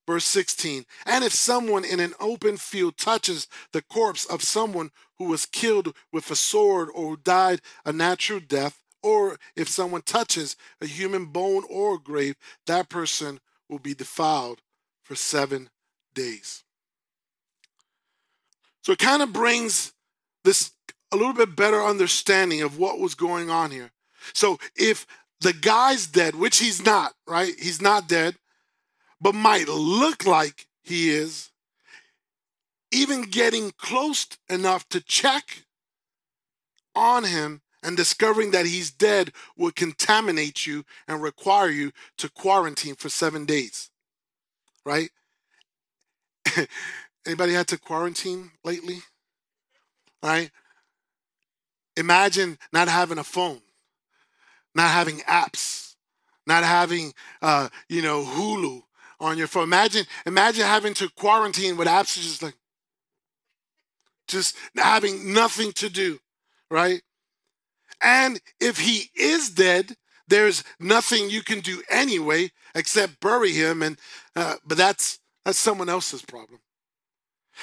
Verse 0.06 0.24
16 0.24 0.84
And 1.06 1.24
if 1.24 1.32
someone 1.32 1.84
in 1.84 2.00
an 2.00 2.14
open 2.18 2.56
field 2.56 2.96
touches 2.96 3.46
the 3.72 3.82
corpse 3.82 4.24
of 4.24 4.42
someone 4.42 4.90
who 5.18 5.26
was 5.26 5.46
killed 5.46 5.94
with 6.12 6.30
a 6.30 6.36
sword 6.36 6.88
or 6.94 7.10
who 7.10 7.16
died 7.18 7.60
a 7.84 7.92
natural 7.92 8.40
death, 8.40 8.82
or 9.02 9.38
if 9.54 9.68
someone 9.68 10.02
touches 10.02 10.56
a 10.80 10.86
human 10.86 11.26
bone 11.26 11.62
or 11.70 11.98
grave, 11.98 12.36
that 12.66 12.88
person 12.88 13.38
will 13.68 13.78
be 13.78 13.94
defiled 13.94 14.62
for 15.02 15.14
seven 15.14 15.70
days. 16.14 16.64
So 18.82 18.92
it 18.92 18.98
kind 18.98 19.22
of 19.22 19.32
brings 19.32 19.92
this 20.44 20.72
a 21.12 21.16
little 21.16 21.34
bit 21.34 21.56
better 21.56 21.82
understanding 21.82 22.62
of 22.62 22.78
what 22.78 22.98
was 22.98 23.14
going 23.14 23.50
on 23.50 23.70
here. 23.70 23.90
So 24.32 24.58
if 24.76 25.06
the 25.40 25.52
guy's 25.52 26.06
dead, 26.06 26.34
which 26.34 26.58
he's 26.58 26.84
not, 26.84 27.14
right? 27.26 27.54
He's 27.58 27.80
not 27.80 28.08
dead 28.08 28.36
but 29.20 29.34
might 29.34 29.68
look 29.68 30.24
like 30.24 30.66
he 30.82 31.10
is, 31.10 31.50
even 32.90 33.22
getting 33.22 33.72
close 33.76 34.26
enough 34.48 34.88
to 34.88 35.00
check 35.00 35.64
on 36.94 37.24
him 37.24 37.60
and 37.82 37.96
discovering 37.96 38.50
that 38.50 38.66
he's 38.66 38.90
dead 38.90 39.32
would 39.56 39.76
contaminate 39.76 40.66
you 40.66 40.84
and 41.06 41.22
require 41.22 41.68
you 41.68 41.92
to 42.18 42.28
quarantine 42.30 42.94
for 42.94 43.08
seven 43.08 43.44
days. 43.44 43.90
Right? 44.84 45.10
Anybody 47.26 47.52
had 47.52 47.68
to 47.68 47.78
quarantine 47.78 48.50
lately? 48.64 48.98
Right? 50.22 50.50
Imagine 51.96 52.58
not 52.72 52.88
having 52.88 53.18
a 53.18 53.24
phone, 53.24 53.60
not 54.74 54.90
having 54.90 55.18
apps, 55.20 55.94
not 56.46 56.64
having, 56.64 57.12
uh, 57.42 57.68
you 57.88 58.02
know, 58.02 58.22
Hulu, 58.22 58.82
on 59.20 59.36
your 59.36 59.46
phone. 59.46 59.64
Imagine, 59.64 60.06
imagine 60.26 60.64
having 60.64 60.94
to 60.94 61.08
quarantine 61.10 61.76
with 61.76 61.86
apps 61.86 62.14
just 62.14 62.42
like 62.42 62.54
just 64.26 64.56
having 64.76 65.32
nothing 65.32 65.72
to 65.72 65.90
do, 65.90 66.18
right? 66.70 67.02
And 68.02 68.40
if 68.60 68.78
he 68.78 69.10
is 69.14 69.50
dead, 69.50 69.96
there's 70.28 70.64
nothing 70.78 71.28
you 71.28 71.42
can 71.42 71.60
do 71.60 71.82
anyway 71.90 72.50
except 72.74 73.20
bury 73.20 73.52
him, 73.52 73.82
and 73.82 73.98
uh, 74.36 74.56
but 74.64 74.78
that's 74.78 75.18
that's 75.44 75.58
someone 75.58 75.88
else's 75.88 76.22
problem. 76.22 76.60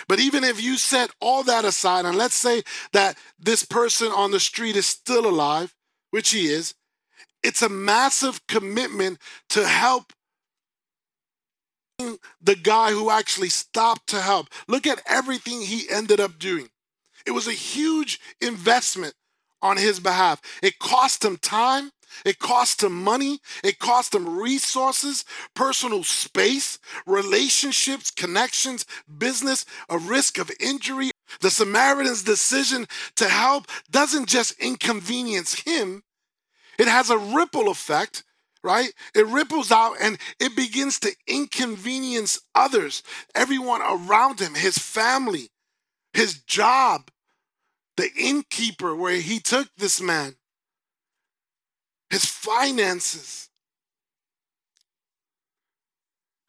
But 0.08 0.20
even 0.20 0.44
if 0.44 0.62
you 0.62 0.78
set 0.78 1.10
all 1.20 1.44
that 1.44 1.66
aside, 1.66 2.06
and 2.06 2.18
let's 2.18 2.36
say 2.36 2.62
that 2.92 3.18
this 3.40 3.64
person 3.64 4.12
on 4.12 4.32
the 4.32 4.40
street 4.40 4.76
is 4.76 4.86
still 4.86 5.26
alive, 5.26 5.74
which 6.12 6.32
he 6.32 6.48
is, 6.48 6.76
it's 7.48 7.62
a 7.62 7.70
massive 7.70 8.46
commitment 8.48 9.20
to 9.48 9.66
help 9.66 10.12
the 12.42 12.56
guy 12.62 12.92
who 12.92 13.10
actually 13.10 13.48
stopped 13.48 14.08
to 14.08 14.22
help. 14.22 14.50
Look 14.68 14.86
at 14.86 15.02
everything 15.08 15.62
he 15.62 15.90
ended 15.90 16.20
up 16.20 16.38
doing. 16.40 16.68
It 17.26 17.32
was 17.32 17.48
a 17.48 17.54
huge 17.54 18.20
investment 18.42 19.14
on 19.62 19.78
his 19.78 20.02
behalf. 20.02 20.42
It 20.62 20.78
cost 20.78 21.24
him 21.24 21.38
time, 21.38 21.92
it 22.26 22.38
cost 22.38 22.84
him 22.84 23.02
money, 23.02 23.40
it 23.64 23.80
cost 23.80 24.14
him 24.14 24.38
resources, 24.38 25.24
personal 25.54 26.04
space, 26.04 26.80
relationships, 27.06 28.12
connections, 28.12 28.86
business, 29.18 29.66
a 29.88 29.98
risk 29.98 30.38
of 30.38 30.52
injury. 30.60 31.12
The 31.40 31.50
Samaritan's 31.50 32.24
decision 32.24 32.88
to 33.16 33.30
help 33.30 33.68
doesn't 33.90 34.28
just 34.28 34.60
inconvenience 34.60 35.62
him, 35.62 36.04
it 36.78 36.88
has 36.88 37.10
a 37.10 37.18
ripple 37.18 37.70
effect 37.70 38.24
right? 38.64 38.92
It 39.16 39.26
ripples 39.28 39.72
out 39.72 39.96
and 40.02 40.18
it 40.42 40.56
begins 40.56 41.00
to 41.00 41.16
inconvenience 41.26 42.42
others, 42.54 43.02
everyone 43.34 43.82
around 43.82 44.42
him, 44.42 44.56
his 44.56 44.78
family, 44.78 45.50
his 46.14 46.42
job, 46.42 47.10
the 47.96 48.10
innkeeper 48.18 48.96
where 48.96 49.20
he 49.22 49.40
took 49.40 49.70
this 49.78 50.02
man, 50.02 50.36
his 52.10 52.26
finances. 52.26 53.50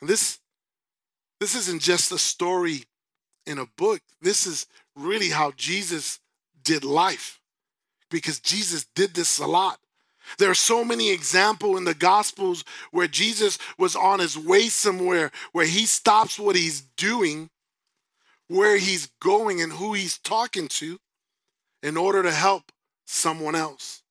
And 0.01 0.11
this 0.11 0.39
this 1.41 1.55
isn't 1.55 1.83
just 1.83 2.11
a 2.11 2.19
story 2.19 2.85
in 3.47 3.59
a 3.59 3.67
book. 3.77 4.01
This 4.21 4.45
is 4.45 4.67
really 4.97 5.29
how 5.29 5.53
Jesus 5.53 6.19
did 6.65 6.83
life 6.83 7.41
because 8.11 8.41
Jesus 8.41 8.87
did 8.97 9.15
this 9.15 9.39
a 9.39 9.47
lot. 9.47 9.79
There 10.39 10.51
are 10.51 10.55
so 10.55 10.85
many 10.85 11.11
examples 11.11 11.79
in 11.79 11.85
the 11.85 11.95
Gospels 11.95 12.65
where 12.91 13.09
Jesus 13.09 13.59
was 13.79 13.97
on 13.97 14.19
his 14.21 14.37
way 14.37 14.69
somewhere, 14.69 15.31
where 15.53 15.67
he 15.67 15.87
stops 15.87 16.39
what 16.39 16.57
he's 16.57 16.83
doing, 16.97 17.51
where 18.49 18.77
he's 18.77 19.07
going, 19.21 19.61
and 19.61 19.73
who 19.73 19.95
he's 19.95 20.19
talking 20.19 20.69
to 20.69 20.99
in 21.83 21.97
order 21.97 22.23
to 22.23 22.33
help 22.33 22.71
someone 23.07 23.55
else. 23.55 24.03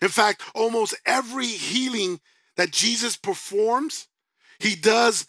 In 0.00 0.08
fact, 0.08 0.42
almost 0.54 0.94
every 1.04 1.46
healing 1.46 2.20
that 2.56 2.70
Jesus 2.70 3.16
performs, 3.16 4.06
he 4.58 4.74
does 4.74 5.26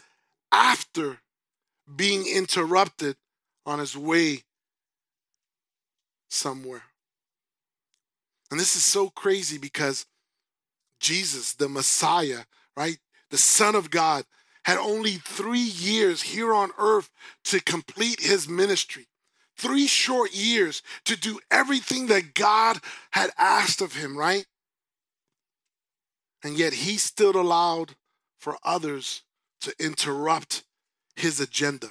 after 0.52 1.20
being 1.96 2.28
interrupted 2.28 3.16
on 3.66 3.80
his 3.80 3.96
way 3.96 4.44
somewhere. 6.30 6.84
And 8.52 8.60
this 8.60 8.76
is 8.76 8.84
so 8.84 9.10
crazy 9.10 9.58
because 9.58 10.06
Jesus, 11.00 11.54
the 11.54 11.70
Messiah, 11.70 12.42
right, 12.76 12.98
the 13.30 13.38
Son 13.38 13.76
of 13.76 13.90
God, 13.90 14.26
had 14.66 14.78
only 14.78 15.14
three 15.14 15.60
years 15.60 16.22
here 16.22 16.54
on 16.54 16.72
earth 16.78 17.10
to 17.46 17.62
complete 17.62 18.20
his 18.20 18.48
ministry. 18.48 19.08
Three 19.58 19.88
short 19.88 20.34
years 20.34 20.82
to 21.06 21.18
do 21.18 21.40
everything 21.52 22.08
that 22.08 22.34
God 22.34 22.80
had 23.12 23.32
asked 23.38 23.82
of 23.82 23.96
him, 23.96 24.18
right? 24.18 24.46
And 26.44 26.58
yet 26.58 26.74
he 26.74 26.98
still 26.98 27.36
allowed 27.36 27.96
for 28.38 28.58
others 28.64 29.24
to 29.62 29.74
interrupt 29.80 30.64
his 31.16 31.40
agenda. 31.40 31.90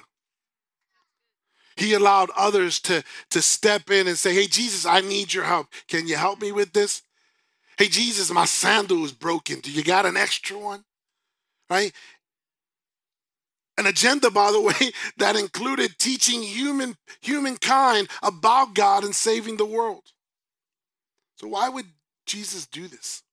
He 1.75 1.93
allowed 1.93 2.29
others 2.35 2.79
to, 2.81 3.03
to 3.29 3.41
step 3.41 3.89
in 3.89 4.07
and 4.07 4.17
say, 4.17 4.33
Hey, 4.33 4.47
Jesus, 4.47 4.85
I 4.85 5.01
need 5.01 5.33
your 5.33 5.45
help. 5.45 5.67
Can 5.87 6.07
you 6.07 6.17
help 6.17 6.41
me 6.41 6.51
with 6.51 6.73
this? 6.73 7.03
Hey, 7.79 7.87
Jesus, 7.87 8.29
my 8.29 8.43
sandal 8.43 9.05
is 9.05 9.13
broken. 9.13 9.61
Do 9.61 9.71
you 9.71 9.85
got 9.85 10.05
an 10.05 10.17
extra 10.17 10.57
one? 10.57 10.83
Right? 11.69 11.93
An 13.77 13.85
agenda, 13.85 14.29
by 14.29 14.51
the 14.51 14.59
way, 14.81 14.91
that 15.15 15.37
included 15.37 15.97
teaching 15.97 16.43
human 16.43 16.97
humankind 17.21 18.09
about 18.21 18.73
God 18.75 19.05
and 19.05 19.15
saving 19.15 19.55
the 19.55 19.65
world. 19.65 20.03
So 21.37 21.47
why 21.47 21.69
would 21.69 21.85
Jesus 22.25 22.67
do 22.67 22.89
this? 22.89 23.23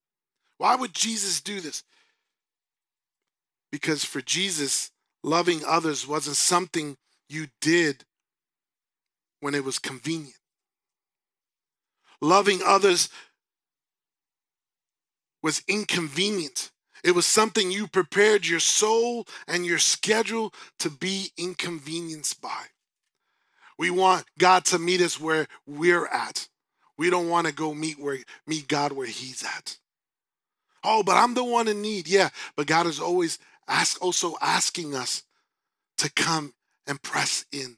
Why 0.58 0.76
would 0.76 0.94
Jesus 0.94 1.40
do 1.40 1.60
this? 1.60 1.82
Because 3.72 4.04
for 4.04 4.20
Jesus, 4.20 4.92
loving 5.24 5.62
others 5.66 6.06
wasn't 6.06 6.36
something 6.36 6.96
you 7.28 7.48
did 7.60 8.04
when 9.40 9.56
it 9.56 9.64
was 9.64 9.80
convenient. 9.80 10.38
Loving 12.20 12.60
others 12.64 13.08
was 15.42 15.62
inconvenient. 15.68 16.70
It 17.04 17.14
was 17.14 17.26
something 17.26 17.70
you 17.70 17.86
prepared 17.86 18.46
your 18.46 18.60
soul 18.60 19.26
and 19.46 19.64
your 19.64 19.78
schedule 19.78 20.52
to 20.80 20.90
be 20.90 21.30
inconvenienced 21.36 22.40
by. 22.40 22.64
We 23.78 23.90
want 23.90 24.24
God 24.38 24.64
to 24.66 24.78
meet 24.78 25.00
us 25.00 25.20
where 25.20 25.46
we're 25.66 26.06
at. 26.06 26.48
We 26.98 27.10
don't 27.10 27.28
want 27.28 27.46
to 27.46 27.52
go 27.52 27.74
meet 27.74 27.98
where 27.98 28.18
meet 28.46 28.68
God 28.68 28.92
where 28.92 29.06
He's 29.06 29.44
at. 29.44 29.76
Oh, 30.82 31.02
but 31.02 31.16
I'm 31.16 31.34
the 31.34 31.44
one 31.44 31.68
in 31.68 31.82
need. 31.82 32.08
Yeah, 32.08 32.30
but 32.56 32.66
God 32.66 32.86
is 32.86 32.98
always 32.98 33.38
ask 33.68 34.02
also 34.02 34.34
asking 34.40 34.94
us 34.94 35.22
to 35.98 36.10
come 36.10 36.54
and 36.86 37.02
press 37.02 37.44
in. 37.52 37.76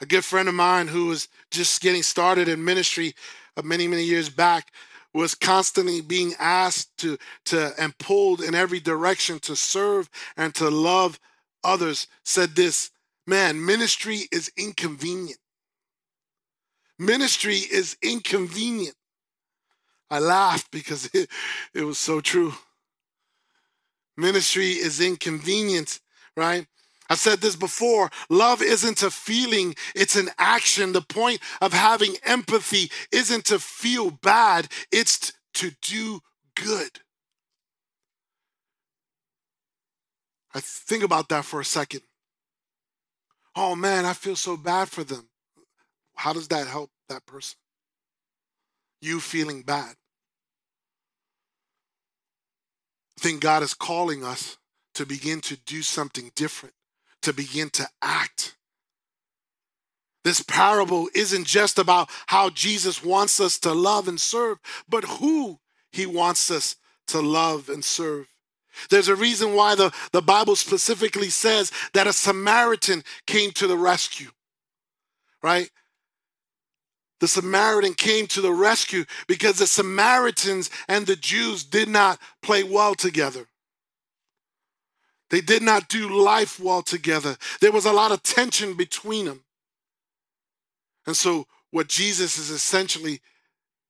A 0.00 0.06
good 0.06 0.24
friend 0.24 0.48
of 0.48 0.54
mine 0.54 0.88
who 0.88 1.06
was 1.06 1.28
just 1.50 1.80
getting 1.80 2.02
started 2.02 2.48
in 2.48 2.64
ministry 2.64 3.14
uh, 3.56 3.62
many, 3.62 3.86
many 3.86 4.02
years 4.02 4.28
back 4.28 4.72
was 5.14 5.34
constantly 5.34 6.00
being 6.00 6.34
asked 6.38 6.96
to, 6.98 7.18
to 7.46 7.72
and 7.78 7.96
pulled 7.98 8.40
in 8.40 8.54
every 8.54 8.80
direction 8.80 9.38
to 9.40 9.54
serve 9.54 10.08
and 10.36 10.54
to 10.54 10.70
love 10.70 11.20
others, 11.62 12.06
said 12.24 12.54
this 12.54 12.90
man, 13.26 13.64
ministry 13.64 14.20
is 14.32 14.50
inconvenient. 14.56 15.38
Ministry 16.98 17.56
is 17.56 17.96
inconvenient. 18.02 18.94
I 20.10 20.18
laughed 20.18 20.70
because 20.70 21.06
it, 21.14 21.28
it 21.74 21.84
was 21.84 21.98
so 21.98 22.20
true. 22.20 22.52
Ministry 24.16 24.72
is 24.72 25.00
inconvenient, 25.00 26.00
right? 26.36 26.66
I've 27.12 27.18
said 27.18 27.42
this 27.42 27.56
before 27.56 28.10
love 28.30 28.62
isn't 28.62 29.02
a 29.02 29.10
feeling, 29.10 29.74
it's 29.94 30.16
an 30.16 30.30
action. 30.38 30.92
The 30.92 31.02
point 31.02 31.40
of 31.60 31.74
having 31.74 32.14
empathy 32.24 32.90
isn't 33.12 33.44
to 33.46 33.58
feel 33.58 34.10
bad, 34.10 34.68
it's 34.90 35.34
to 35.54 35.72
do 35.82 36.20
good. 36.54 37.00
I 40.54 40.60
think 40.60 41.04
about 41.04 41.28
that 41.28 41.44
for 41.44 41.60
a 41.60 41.66
second. 41.66 42.00
Oh 43.54 43.76
man, 43.76 44.06
I 44.06 44.14
feel 44.14 44.34
so 44.34 44.56
bad 44.56 44.88
for 44.88 45.04
them. 45.04 45.28
How 46.16 46.32
does 46.32 46.48
that 46.48 46.66
help 46.66 46.90
that 47.10 47.26
person? 47.26 47.58
You 49.02 49.20
feeling 49.20 49.64
bad. 49.64 49.96
I 53.18 53.20
think 53.20 53.42
God 53.42 53.62
is 53.62 53.74
calling 53.74 54.24
us 54.24 54.56
to 54.94 55.04
begin 55.04 55.42
to 55.42 55.58
do 55.58 55.82
something 55.82 56.32
different 56.34 56.74
to 57.22 57.32
begin 57.32 57.70
to 57.70 57.88
act. 58.00 58.56
This 60.24 60.42
parable 60.42 61.08
isn't 61.14 61.46
just 61.46 61.78
about 61.78 62.08
how 62.26 62.50
Jesus 62.50 63.04
wants 63.04 63.40
us 63.40 63.58
to 63.60 63.72
love 63.72 64.06
and 64.06 64.20
serve, 64.20 64.58
but 64.88 65.04
who 65.04 65.58
he 65.90 66.06
wants 66.06 66.50
us 66.50 66.76
to 67.08 67.20
love 67.20 67.68
and 67.68 67.84
serve. 67.84 68.28
There's 68.88 69.08
a 69.08 69.16
reason 69.16 69.54
why 69.54 69.74
the, 69.74 69.92
the 70.12 70.22
Bible 70.22 70.56
specifically 70.56 71.28
says 71.28 71.72
that 71.92 72.06
a 72.06 72.12
Samaritan 72.12 73.02
came 73.26 73.50
to 73.52 73.66
the 73.66 73.76
rescue, 73.76 74.30
right? 75.42 75.70
The 77.20 77.28
Samaritan 77.28 77.94
came 77.94 78.26
to 78.28 78.40
the 78.40 78.52
rescue 78.52 79.04
because 79.28 79.58
the 79.58 79.66
Samaritans 79.66 80.70
and 80.88 81.06
the 81.06 81.16
Jews 81.16 81.64
did 81.64 81.88
not 81.88 82.18
play 82.42 82.62
well 82.62 82.94
together. 82.94 83.46
They 85.32 85.40
did 85.40 85.62
not 85.62 85.88
do 85.88 86.10
life 86.10 86.60
well 86.60 86.82
together. 86.82 87.38
There 87.62 87.72
was 87.72 87.86
a 87.86 87.92
lot 87.92 88.12
of 88.12 88.22
tension 88.22 88.74
between 88.74 89.24
them. 89.24 89.44
And 91.06 91.16
so, 91.16 91.46
what 91.70 91.88
Jesus 91.88 92.36
is 92.36 92.50
essentially 92.50 93.22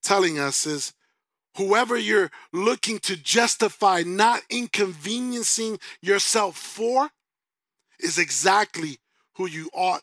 telling 0.04 0.38
us 0.38 0.66
is 0.66 0.92
whoever 1.56 1.96
you're 1.96 2.30
looking 2.52 3.00
to 3.00 3.16
justify 3.16 4.04
not 4.06 4.42
inconveniencing 4.50 5.80
yourself 6.00 6.56
for 6.56 7.10
is 7.98 8.18
exactly 8.18 8.98
who 9.34 9.46
you 9.46 9.68
ought 9.74 10.02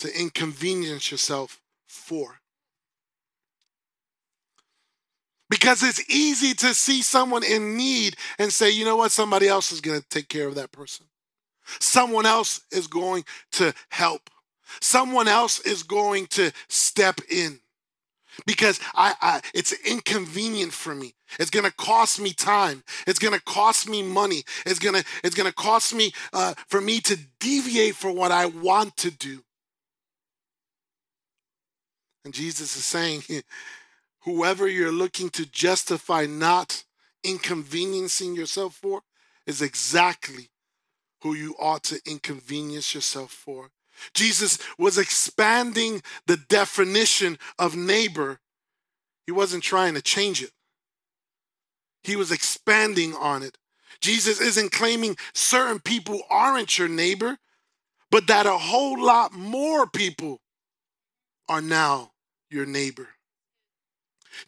to 0.00 0.20
inconvenience 0.20 1.10
yourself 1.10 1.62
for. 1.86 2.40
Because 5.54 5.84
it's 5.84 6.10
easy 6.10 6.52
to 6.52 6.74
see 6.74 7.00
someone 7.00 7.44
in 7.44 7.76
need 7.76 8.16
and 8.40 8.52
say, 8.52 8.70
you 8.72 8.84
know 8.84 8.96
what, 8.96 9.12
somebody 9.12 9.46
else 9.46 9.70
is 9.70 9.80
going 9.80 10.00
to 10.00 10.08
take 10.08 10.28
care 10.28 10.48
of 10.48 10.56
that 10.56 10.72
person. 10.72 11.06
Someone 11.78 12.26
else 12.26 12.62
is 12.72 12.88
going 12.88 13.24
to 13.52 13.72
help. 13.88 14.30
Someone 14.80 15.28
else 15.28 15.60
is 15.60 15.84
going 15.84 16.26
to 16.30 16.50
step 16.66 17.20
in. 17.30 17.60
Because 18.46 18.80
I, 18.96 19.14
I 19.20 19.42
it's 19.54 19.72
inconvenient 19.88 20.72
for 20.72 20.92
me. 20.92 21.14
It's 21.38 21.50
gonna 21.50 21.70
cost 21.70 22.20
me 22.20 22.32
time. 22.32 22.82
It's 23.06 23.20
gonna 23.20 23.38
cost 23.38 23.88
me 23.88 24.02
money. 24.02 24.42
It's 24.66 24.80
gonna 24.80 25.04
it's 25.22 25.36
gonna 25.36 25.52
cost 25.52 25.94
me 25.94 26.10
uh, 26.32 26.54
for 26.66 26.80
me 26.80 26.98
to 27.02 27.16
deviate 27.38 27.94
from 27.94 28.16
what 28.16 28.32
I 28.32 28.46
want 28.46 28.96
to 28.96 29.12
do. 29.12 29.44
And 32.24 32.34
Jesus 32.34 32.76
is 32.76 32.84
saying, 32.84 33.22
whoever 34.24 34.66
you're 34.66 34.92
looking 34.92 35.28
to 35.30 35.46
justify 35.46 36.26
not 36.26 36.84
inconveniencing 37.22 38.34
yourself 38.34 38.74
for 38.74 39.02
is 39.46 39.62
exactly 39.62 40.50
who 41.22 41.34
you 41.34 41.54
ought 41.58 41.82
to 41.84 42.00
inconvenience 42.06 42.94
yourself 42.94 43.30
for. 43.30 43.70
Jesus 44.12 44.58
was 44.78 44.98
expanding 44.98 46.02
the 46.26 46.36
definition 46.36 47.38
of 47.58 47.76
neighbor. 47.76 48.40
He 49.26 49.32
wasn't 49.32 49.62
trying 49.62 49.94
to 49.94 50.02
change 50.02 50.42
it, 50.42 50.52
he 52.02 52.16
was 52.16 52.30
expanding 52.30 53.14
on 53.14 53.42
it. 53.42 53.56
Jesus 54.00 54.40
isn't 54.40 54.72
claiming 54.72 55.16
certain 55.32 55.78
people 55.78 56.20
aren't 56.28 56.78
your 56.78 56.88
neighbor, 56.88 57.38
but 58.10 58.26
that 58.26 58.44
a 58.44 58.58
whole 58.58 59.02
lot 59.02 59.32
more 59.32 59.86
people 59.86 60.40
are 61.48 61.62
now 61.62 62.10
your 62.50 62.66
neighbor. 62.66 63.08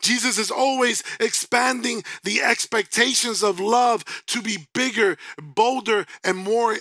Jesus 0.01 0.39
is 0.39 0.51
always 0.51 1.03
expanding 1.21 2.03
the 2.25 2.43
expectations 2.43 3.43
of 3.43 3.61
love 3.61 4.05
to 4.27 4.43
be 4.43 4.67
bigger, 4.75 5.17
bolder, 5.41 6.07
and 6.25 6.37
more 6.39 6.77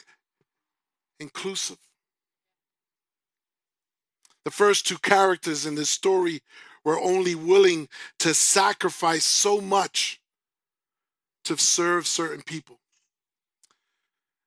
inclusive. 1.20 1.78
The 4.44 4.52
first 4.52 4.88
two 4.88 4.98
characters 4.98 5.66
in 5.66 5.76
this 5.76 5.90
story 5.90 6.42
were 6.84 7.00
only 7.00 7.34
willing 7.34 7.90
to 8.20 8.34
sacrifice 8.34 9.26
so 9.26 9.60
much 9.60 10.22
to 11.46 11.58
serve 11.58 12.06
certain 12.06 12.44
people. 12.44 12.80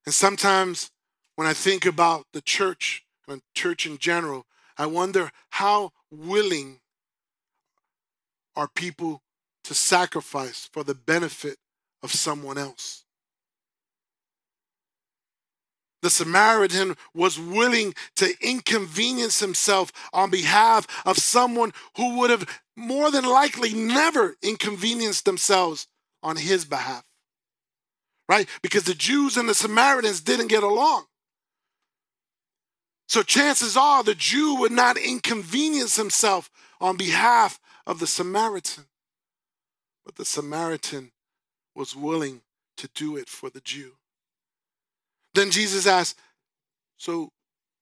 And 0.07 0.15
sometimes 0.15 0.91
when 1.37 1.47
I 1.47 1.53
think 1.53 1.85
about 1.85 2.27
the 2.33 2.41
church 2.41 3.05
and 3.27 3.43
church 3.55 3.87
in 3.87 3.99
general, 3.99 4.47
I 4.77 4.87
wonder 4.87 5.31
how 5.51 5.93
willing 6.11 6.81
are 8.59 8.69
people 8.75 9.23
to 9.63 9.73
sacrifice 9.73 10.69
for 10.73 10.83
the 10.83 10.95
benefit 10.95 11.59
of 12.03 12.13
someone 12.13 12.59
else. 12.59 13.05
The 16.03 16.11
Samaritan 16.11 16.97
was 17.15 17.39
willing 17.39 17.95
to 18.17 18.35
inconvenience 18.41 19.39
himself 19.39 19.93
on 20.13 20.31
behalf 20.31 20.87
of 21.07 21.19
someone 21.19 21.73
who 21.97 22.19
would 22.19 22.31
have 22.31 22.49
more 22.77 23.13
than 23.13 23.25
likely 23.25 23.73
never 23.75 24.37
inconvenienced 24.43 25.25
themselves 25.25 25.87
on 26.23 26.37
his 26.37 26.65
behalf. 26.65 27.05
Right? 28.29 28.49
Because 28.61 28.85
the 28.85 28.95
Jews 28.95 29.37
and 29.37 29.49
the 29.49 29.55
Samaritans 29.55 30.21
didn't 30.21 30.49
get 30.49 30.65
along. 30.65 31.05
So 33.07 33.23
chances 33.23 33.77
are 33.77 34.03
the 34.03 34.15
Jew 34.15 34.57
would 34.57 34.73
not 34.73 34.99
inconvenience 34.99 35.97
himself 35.97 36.51
on 36.81 36.97
behalf 36.97 37.61
of 37.89 37.99
the 37.99 38.07
Samaritan. 38.07 38.85
But 40.05 40.17
the 40.17 40.25
Samaritan 40.25 41.11
was 41.75 41.97
willing 41.97 42.43
to 42.77 42.89
do 42.95 43.17
it 43.17 43.29
for 43.29 43.51
the 43.51 43.61
Jew. 43.61 43.95
Then 45.35 45.51
Jesus 45.51 45.87
asked, 45.87 46.19
So 46.99 47.33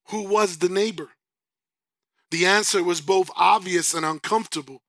who 0.06 0.22
was 0.22 0.58
the 0.58 0.68
neighbor? 0.68 1.10
The 2.30 2.46
answer 2.46 2.82
was 2.82 3.00
both 3.00 3.30
obvious 3.36 3.94
and 3.94 4.06
uncomfortable. 4.06 4.80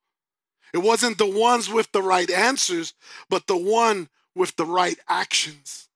It 0.73 0.79
wasn't 0.79 1.17
the 1.17 1.27
ones 1.29 1.69
with 1.69 1.91
the 1.91 2.01
right 2.01 2.29
answers, 2.29 2.93
but 3.29 3.47
the 3.47 3.57
one 3.57 4.09
with 4.35 4.55
the 4.55 4.65
right 4.65 4.99
actions. 5.07 5.86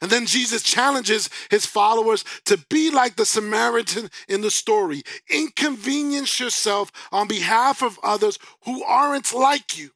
And 0.00 0.10
then 0.10 0.26
Jesus 0.26 0.62
challenges 0.62 1.28
his 1.50 1.66
followers 1.66 2.24
to 2.46 2.58
be 2.68 2.90
like 2.90 3.16
the 3.16 3.26
Samaritan 3.26 4.10
in 4.28 4.40
the 4.40 4.50
story. 4.50 5.02
Inconvenience 5.28 6.40
yourself 6.40 6.90
on 7.12 7.28
behalf 7.28 7.82
of 7.82 7.98
others 8.02 8.38
who 8.64 8.82
aren't 8.84 9.34
like 9.34 9.78
you, 9.78 9.90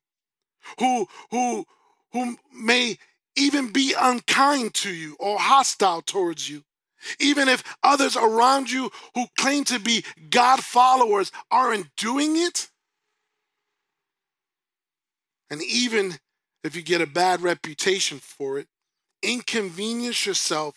who, 0.78 1.07
who, 1.30 1.64
who 2.12 2.37
may 2.52 2.98
even 3.37 3.72
be 3.72 3.94
unkind 3.98 4.74
to 4.74 4.92
you 4.92 5.16
or 5.18 5.38
hostile 5.38 6.02
towards 6.02 6.48
you. 6.48 6.64
Even 7.18 7.48
if 7.48 7.62
others 7.83 8.16
around 8.16 8.70
you 8.70 8.90
who 9.14 9.26
claim 9.38 9.64
to 9.64 9.78
be 9.78 10.04
God 10.30 10.61
followers 10.61 11.30
aren't 11.50 11.94
doing 11.96 12.37
it. 12.37 12.68
And 15.50 15.62
even 15.62 16.14
if 16.62 16.74
you 16.74 16.83
get 16.83 17.02
a 17.02 17.07
bad 17.07 17.42
reputation 17.42 18.18
for 18.18 18.59
it, 18.59 18.68
inconvenience 19.24 20.26
yourself 20.26 20.76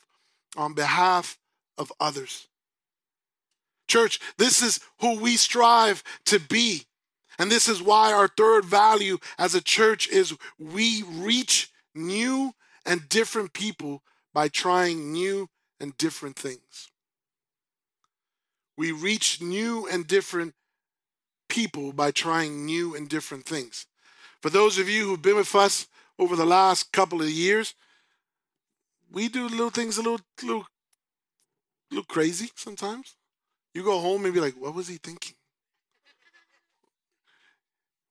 on 0.55 0.73
behalf 0.73 1.37
of 1.77 1.91
others. 1.99 2.47
Church, 3.87 4.19
this 4.37 4.61
is 4.61 4.79
who 4.99 5.19
we 5.19 5.37
strive 5.37 6.03
to 6.25 6.39
be. 6.39 6.83
And 7.39 7.51
this 7.51 7.69
is 7.69 7.81
why 7.81 8.11
our 8.11 8.27
third 8.27 8.65
value 8.65 9.17
as 9.37 9.53
a 9.53 9.61
church 9.61 10.09
is 10.09 10.35
we 10.59 11.03
reach 11.03 11.69
new 11.93 12.53
and 12.85 13.07
different 13.09 13.53
people 13.53 14.01
by 14.33 14.47
trying 14.47 15.11
new 15.11 15.49
and 15.79 15.95
different 15.97 16.35
things. 16.35 16.89
We 18.77 18.91
reach 18.91 19.41
new 19.41 19.87
and 19.87 20.07
different 20.07 20.53
people 21.49 21.93
by 21.93 22.11
trying 22.11 22.65
new 22.65 22.95
and 22.95 23.07
different 23.07 23.45
things. 23.45 23.85
For 24.41 24.49
those 24.49 24.77
of 24.77 24.89
you 24.89 25.05
who've 25.05 25.21
been 25.21 25.35
with 25.35 25.55
us 25.55 25.87
over 26.19 26.35
the 26.35 26.45
last 26.45 26.91
couple 26.91 27.21
of 27.21 27.29
years, 27.29 27.73
we 29.11 29.29
do 29.29 29.47
little 29.47 29.69
things 29.69 29.97
a 29.97 30.01
little, 30.01 30.19
little, 30.41 30.65
little 31.91 32.05
crazy 32.05 32.49
sometimes. 32.55 33.15
You 33.73 33.83
go 33.83 33.99
home 33.99 34.25
and 34.25 34.33
be 34.33 34.39
like, 34.39 34.55
what 34.55 34.73
was 34.73 34.87
he 34.87 34.97
thinking? 34.97 35.35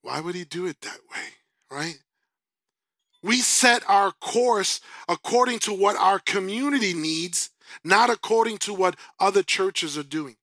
Why 0.02 0.20
would 0.20 0.34
he 0.34 0.44
do 0.44 0.66
it 0.66 0.80
that 0.82 1.00
way? 1.10 1.26
Right? 1.70 1.98
We 3.22 3.40
set 3.40 3.82
our 3.88 4.12
course 4.12 4.80
according 5.08 5.58
to 5.60 5.72
what 5.72 5.96
our 5.96 6.20
community 6.20 6.94
needs, 6.94 7.50
not 7.82 8.08
according 8.08 8.58
to 8.58 8.74
what 8.74 8.96
other 9.18 9.42
churches 9.42 9.98
are 9.98 10.04
doing. 10.04 10.36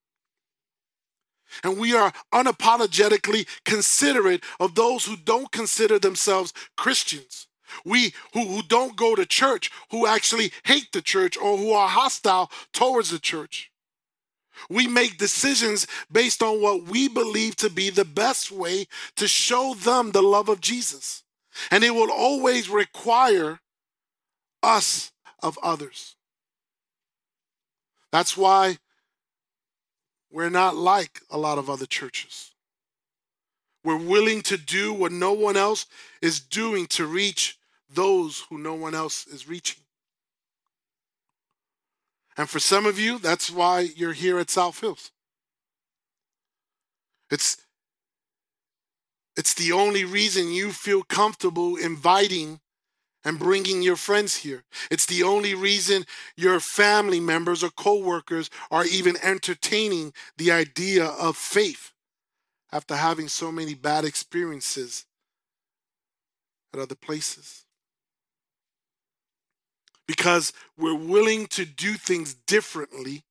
And 1.62 1.78
we 1.78 1.94
are 1.94 2.12
unapologetically 2.32 3.46
considerate 3.64 4.42
of 4.60 4.74
those 4.74 5.06
who 5.06 5.16
don't 5.16 5.50
consider 5.50 5.98
themselves 5.98 6.52
Christians. 6.76 7.46
We 7.84 8.12
who, 8.32 8.46
who 8.46 8.62
don't 8.62 8.96
go 8.96 9.14
to 9.14 9.26
church, 9.26 9.70
who 9.90 10.06
actually 10.06 10.52
hate 10.64 10.92
the 10.92 11.02
church 11.02 11.36
or 11.36 11.56
who 11.56 11.72
are 11.72 11.88
hostile 11.88 12.50
towards 12.72 13.10
the 13.10 13.18
church. 13.18 13.70
We 14.68 14.86
make 14.86 15.18
decisions 15.18 15.86
based 16.10 16.42
on 16.42 16.62
what 16.62 16.84
we 16.84 17.08
believe 17.08 17.56
to 17.56 17.70
be 17.70 17.90
the 17.90 18.04
best 18.04 18.52
way 18.52 18.86
to 19.16 19.26
show 19.26 19.74
them 19.74 20.12
the 20.12 20.22
love 20.22 20.48
of 20.48 20.60
Jesus. 20.60 21.24
And 21.70 21.84
it 21.84 21.94
will 21.94 22.10
always 22.10 22.68
require 22.68 23.60
us 24.62 25.12
of 25.42 25.58
others. 25.62 26.16
That's 28.10 28.36
why 28.36 28.78
we're 30.30 30.50
not 30.50 30.76
like 30.76 31.20
a 31.30 31.38
lot 31.38 31.58
of 31.58 31.68
other 31.68 31.86
churches. 31.86 32.53
We're 33.84 33.96
willing 33.96 34.40
to 34.42 34.56
do 34.56 34.94
what 34.94 35.12
no 35.12 35.34
one 35.34 35.56
else 35.56 35.86
is 36.22 36.40
doing 36.40 36.86
to 36.86 37.06
reach 37.06 37.58
those 37.92 38.44
who 38.48 38.56
no 38.56 38.74
one 38.74 38.94
else 38.94 39.26
is 39.26 39.46
reaching. 39.46 39.82
And 42.36 42.48
for 42.48 42.58
some 42.58 42.86
of 42.86 42.98
you, 42.98 43.18
that's 43.18 43.50
why 43.50 43.80
you're 43.80 44.14
here 44.14 44.38
at 44.38 44.50
South 44.50 44.80
Hills. 44.80 45.10
It's 47.30 47.58
it's 49.36 49.54
the 49.54 49.72
only 49.72 50.04
reason 50.04 50.52
you 50.52 50.70
feel 50.70 51.02
comfortable 51.02 51.76
inviting 51.76 52.60
and 53.24 53.38
bringing 53.38 53.82
your 53.82 53.96
friends 53.96 54.36
here. 54.36 54.62
It's 54.92 55.06
the 55.06 55.24
only 55.24 55.54
reason 55.54 56.04
your 56.36 56.60
family 56.60 57.18
members 57.18 57.64
or 57.64 57.70
coworkers 57.70 58.48
are 58.70 58.84
even 58.84 59.16
entertaining 59.22 60.12
the 60.36 60.52
idea 60.52 61.06
of 61.06 61.36
faith 61.36 61.93
after 62.74 62.96
having 62.96 63.28
so 63.28 63.52
many 63.52 63.72
bad 63.72 64.04
experiences 64.04 65.06
at 66.74 66.80
other 66.80 66.96
places. 66.96 67.64
Because 70.08 70.52
we're 70.76 70.92
willing 70.92 71.46
to 71.46 71.64
do 71.64 71.94
things 71.94 72.34
differently 72.34 73.22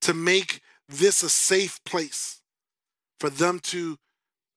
to 0.00 0.14
make 0.14 0.62
this 0.88 1.22
a 1.22 1.28
safe 1.28 1.78
place 1.84 2.40
for 3.20 3.28
them 3.28 3.60
to 3.60 3.98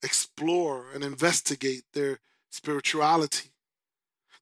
explore 0.02 0.86
and 0.94 1.04
investigate 1.04 1.84
their 1.94 2.20
spirituality, 2.50 3.52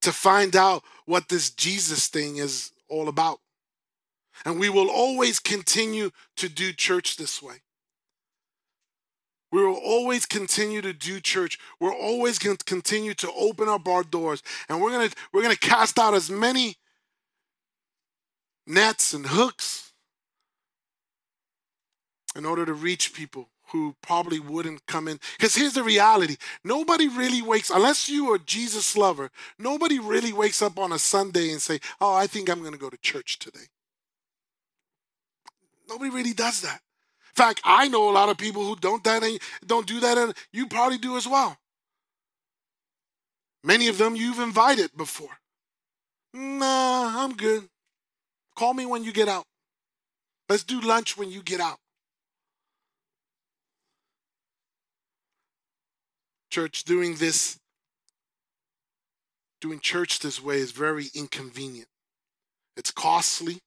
to 0.01 0.12
find 0.12 0.56
out 0.56 0.84
what 1.06 1.28
this 1.28 1.49
Jesus 1.49 2.08
thing 2.08 2.38
is 2.38 2.71
all 2.88 3.08
about. 3.08 3.39
And 4.45 4.60
we 4.60 4.69
will 4.69 4.89
always 4.89 5.39
continue 5.39 6.12
to 6.38 6.49
do 6.49 6.71
church 6.71 7.17
this 7.17 7.41
way. 7.41 7.64
We 9.51 9.63
will 9.63 9.75
always 9.75 10.25
continue 10.25 10.81
to 10.81 10.91
do 10.91 11.19
church. 11.19 11.58
We're 11.79 11.93
always 11.93 12.39
going 12.39 12.58
to 12.58 12.65
continue 12.65 13.13
to 13.15 13.31
open 13.38 13.69
up 13.69 13.88
our 13.88 14.03
doors, 14.03 14.43
and 14.67 14.81
we're 14.81 14.91
gonna 14.91 15.10
we're 15.31 15.43
gonna 15.43 15.55
cast 15.55 15.97
out 15.97 16.13
as 16.13 16.29
many 16.29 16.77
nets 18.67 19.13
and 19.13 19.27
hooks 19.27 19.93
in 22.36 22.45
order 22.45 22.65
to 22.65 22.73
reach 22.73 23.13
people 23.13 23.49
who 23.69 23.95
probably 24.01 24.39
wouldn't 24.39 24.86
come 24.86 25.08
in. 25.08 25.19
Because 25.38 25.55
here's 25.55 25.73
the 25.73 25.84
reality 25.84 26.38
nobody 26.63 27.08
really 27.08 27.41
wakes, 27.41 27.69
unless 27.69 28.10
you 28.10 28.31
are 28.31 28.38
Jesus 28.38 28.95
lover, 28.95 29.31
nobody 29.58 29.99
really 29.99 30.34
wakes 30.34 30.62
up 30.62 30.77
on 30.77 30.91
a 30.91 30.99
Sunday 30.99 31.51
and 31.51 31.62
say, 31.62 31.79
Oh, 31.99 32.13
I 32.13 32.27
think 32.27 32.49
I'm 32.49 32.60
going 32.60 32.73
to 32.73 32.77
go 32.79 32.89
to 32.89 32.97
church 32.97 33.39
today. 33.39 33.67
Nobody 35.88 36.10
really 36.10 36.34
does 36.34 36.62
that. 36.62 36.81
Fact, 37.36 37.60
I 37.65 37.89
know 37.89 38.10
a 38.10 38.13
lot 38.13 38.30
of 38.30 38.38
people 38.38 38.63
who 38.63 38.76
don't 38.78 39.04
that 39.04 39.39
don't 39.65 39.86
do 39.86 40.00
that, 40.00 40.17
and 40.17 40.34
you 40.54 40.67
probably 40.67 40.98
do 40.98 41.17
as 41.17 41.28
well. 41.28 41.58
Many 43.63 43.88
of 43.88 43.98
them 43.98 44.15
you've 44.15 44.39
invited 44.39 44.95
before. 44.95 45.38
Nah, 46.34 47.24
I'm 47.24 47.34
good. 47.34 47.67
Call 48.56 48.74
me 48.74 48.86
when 48.86 49.04
you 49.04 49.12
get 49.12 49.28
out. 49.28 49.45
Let's 50.48 50.63
do 50.63 50.80
lunch 50.80 51.17
when 51.17 51.32
you 51.32 51.41
get 51.41 51.60
out. 51.60 51.78
Church, 56.52 56.84
doing 56.86 57.15
this, 57.15 57.58
doing 59.60 59.80
church 59.80 60.19
this 60.19 60.41
way 60.41 60.58
is 60.58 60.71
very 60.71 61.08
inconvenient. 61.13 61.88
It's 62.78 62.91
costly 62.91 63.60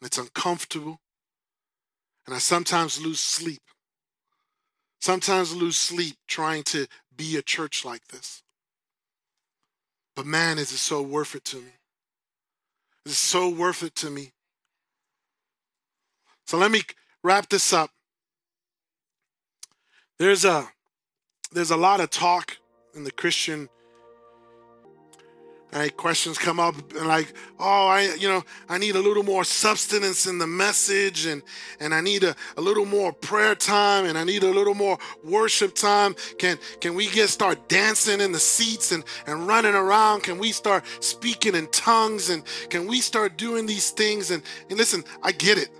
and 0.00 0.06
it's 0.06 0.18
uncomfortable. 0.18 0.98
And 2.28 2.34
I 2.34 2.40
sometimes 2.40 3.00
lose 3.00 3.20
sleep. 3.20 3.62
sometimes 5.00 5.56
lose 5.56 5.78
sleep 5.78 6.16
trying 6.26 6.62
to 6.64 6.86
be 7.16 7.38
a 7.38 7.42
church 7.42 7.86
like 7.86 8.06
this. 8.08 8.42
But 10.14 10.26
man, 10.26 10.58
is 10.58 10.70
it 10.70 10.76
so 10.76 11.00
worth 11.00 11.34
it 11.34 11.44
to 11.46 11.56
me? 11.56 11.72
It's 13.06 13.16
so 13.16 13.48
worth 13.48 13.82
it 13.82 13.94
to 13.94 14.10
me. 14.10 14.32
So 16.46 16.58
let 16.58 16.70
me 16.70 16.82
wrap 17.24 17.48
this 17.48 17.72
up. 17.72 17.92
There's 20.18 20.44
a 20.44 20.68
there's 21.50 21.70
a 21.70 21.78
lot 21.78 22.00
of 22.00 22.10
talk 22.10 22.58
in 22.94 23.04
the 23.04 23.10
Christian 23.10 23.70
right 25.72 25.96
questions 25.96 26.38
come 26.38 26.58
up 26.58 26.74
and 26.92 27.06
like 27.06 27.34
oh 27.58 27.86
i 27.88 28.14
you 28.18 28.28
know 28.28 28.42
i 28.68 28.78
need 28.78 28.96
a 28.96 29.00
little 29.00 29.22
more 29.22 29.44
substance 29.44 30.26
in 30.26 30.38
the 30.38 30.46
message 30.46 31.26
and 31.26 31.42
and 31.78 31.94
i 31.94 32.00
need 32.00 32.24
a, 32.24 32.34
a 32.56 32.60
little 32.60 32.86
more 32.86 33.12
prayer 33.12 33.54
time 33.54 34.06
and 34.06 34.16
i 34.16 34.24
need 34.24 34.42
a 34.42 34.50
little 34.50 34.74
more 34.74 34.98
worship 35.24 35.74
time. 35.74 36.14
Can 36.38 36.58
can 36.80 36.94
we 36.94 37.08
get 37.08 37.28
start 37.28 37.68
dancing 37.68 38.20
in 38.20 38.32
the 38.32 38.38
seats 38.38 38.92
and 38.92 39.04
and 39.26 39.46
running 39.46 39.74
around? 39.74 40.22
Can 40.22 40.38
we 40.38 40.52
start 40.52 40.84
speaking 41.00 41.54
in 41.54 41.66
tongues 41.68 42.30
and 42.30 42.42
can 42.70 42.86
we 42.86 43.00
start 43.00 43.36
doing 43.36 43.66
these 43.66 43.90
things? 43.90 44.30
And, 44.30 44.42
and 44.68 44.78
listen 44.78 45.04
i 45.22 45.32
get 45.32 45.58
it. 45.58 45.70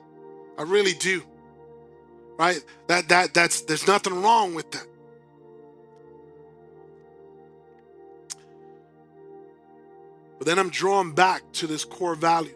I 0.58 0.62
really 0.62 0.94
do. 0.94 1.22
Right? 2.38 2.64
That 2.88 3.08
that 3.08 3.34
that's 3.34 3.62
there's 3.62 3.86
nothing 3.86 4.22
wrong 4.22 4.54
with 4.54 4.70
that 4.72 4.86
But 10.38 10.46
then 10.46 10.58
I'm 10.58 10.70
drawn 10.70 11.12
back 11.12 11.42
to 11.54 11.66
this 11.66 11.84
core 11.84 12.14
value. 12.14 12.54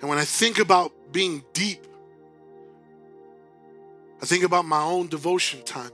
And 0.00 0.10
when 0.10 0.18
I 0.18 0.24
think 0.24 0.58
about 0.58 0.92
being 1.10 1.42
deep, 1.54 1.86
I 4.20 4.26
think 4.26 4.44
about 4.44 4.64
my 4.64 4.82
own 4.82 5.08
devotion 5.08 5.62
time. 5.62 5.90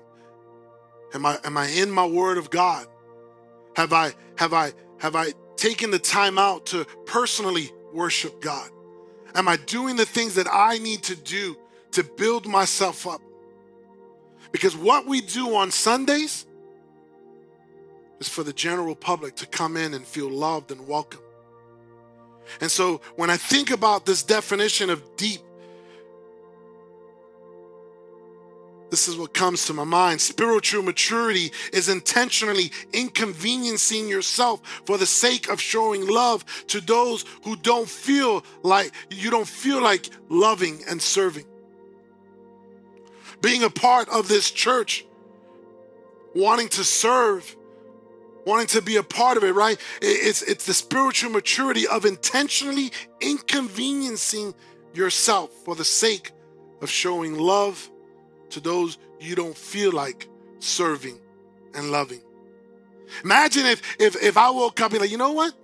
Am 1.15 1.25
I 1.27 1.39
am 1.45 1.57
I 1.57 1.69
in 1.69 1.91
my 1.91 2.07
word 2.07 2.39
of 2.39 2.51
God? 2.51 2.87
Have 3.77 3.93
I 3.93 4.13
have 4.37 4.53
I 4.53 4.73
have 4.99 5.15
I 5.15 5.33
taken 5.57 5.91
the 5.91 5.99
time 5.99 6.39
out 6.39 6.67
to 6.67 6.85
personally 7.07 7.71
worship 7.93 8.41
God? 8.41 8.71
Am 9.35 9.49
I 9.49 9.57
doing 9.57 9.97
the 9.97 10.07
things 10.07 10.35
that 10.35 10.47
I 10.51 10.79
need 10.79 11.03
to 11.05 11.17
do 11.17 11.57
to 11.93 12.03
build 12.03 12.47
myself 12.47 13.07
up? 13.07 13.21
Because 14.51 14.77
what 14.77 15.07
we 15.07 15.21
do 15.21 15.55
on 15.55 15.71
Sundays 15.71 16.47
is 18.23 18.29
for 18.29 18.45
the 18.45 18.53
general 18.53 18.95
public 18.95 19.35
to 19.35 19.47
come 19.47 19.77
in 19.77 19.95
and 19.95 20.07
feel 20.07 20.31
loved 20.31 20.71
and 20.71 20.87
welcome. 20.87 21.21
And 22.61 22.71
so 22.71 23.01
when 23.17 23.31
I 23.31 23.37
think 23.37 23.73
about 23.73 24.07
this 24.07 24.23
definition 24.23 24.91
of 24.91 25.03
deep, 25.17 25.41
this 28.91 29.09
is 29.09 29.17
what 29.17 29.35
comes 29.35 29.67
to 29.67 29.73
my 29.73 29.83
mind. 29.83 30.21
Spiritual 30.21 30.85
maturity 30.85 31.51
is 31.73 31.89
intentionally 31.89 32.71
inconveniencing 32.93 34.09
yourself 34.09 34.63
for 34.85 34.99
the 34.99 35.07
sake 35.07 35.49
of 35.49 35.61
showing 35.61 36.07
love 36.07 36.45
to 36.69 36.81
those 36.81 37.25
who 37.43 37.57
don't 37.57 37.89
feel 37.89 38.45
like 38.63 38.93
you 39.11 39.31
don't 39.31 39.49
feel 39.49 39.83
like 39.83 40.09
loving 40.29 40.81
and 40.89 41.03
serving. 41.03 41.47
Being 43.41 43.65
a 43.65 43.71
part 43.71 44.09
of 44.11 44.29
this 44.29 44.49
church, 44.49 45.05
wanting 46.37 46.69
to 46.69 46.85
serve, 46.85 47.57
wanting 48.47 48.67
to 48.69 48.83
be 48.83 48.97
a 48.97 49.03
part 49.03 49.37
of 49.37 49.45
it, 49.45 49.53
right? 49.53 49.79
It's 50.01 50.43
it's 50.43 50.67
the 50.67 50.75
spiritual 50.75 51.31
maturity 51.31 51.87
of 51.87 52.05
intentionally 52.05 52.93
inconveniencing 53.21 54.55
yourself 54.95 55.51
for 55.65 55.75
the 55.75 55.85
sake 55.85 56.33
of 56.81 56.91
showing 56.91 57.39
love 57.39 57.91
to 58.51 58.61
those 58.61 58.99
you 59.21 59.35
don't 59.35 59.57
feel 59.57 59.93
like 59.93 60.29
serving 60.59 61.19
and 61.75 61.91
loving. 61.91 62.21
Imagine 63.25 63.67
if 63.67 63.83
if 63.99 64.23
if 64.23 64.37
I 64.37 64.51
woke 64.51 64.81
up 64.81 64.91
and 64.91 64.95
be 64.95 64.99
like, 65.01 65.11
you 65.11 65.19
know 65.19 65.33
what? 65.33 65.55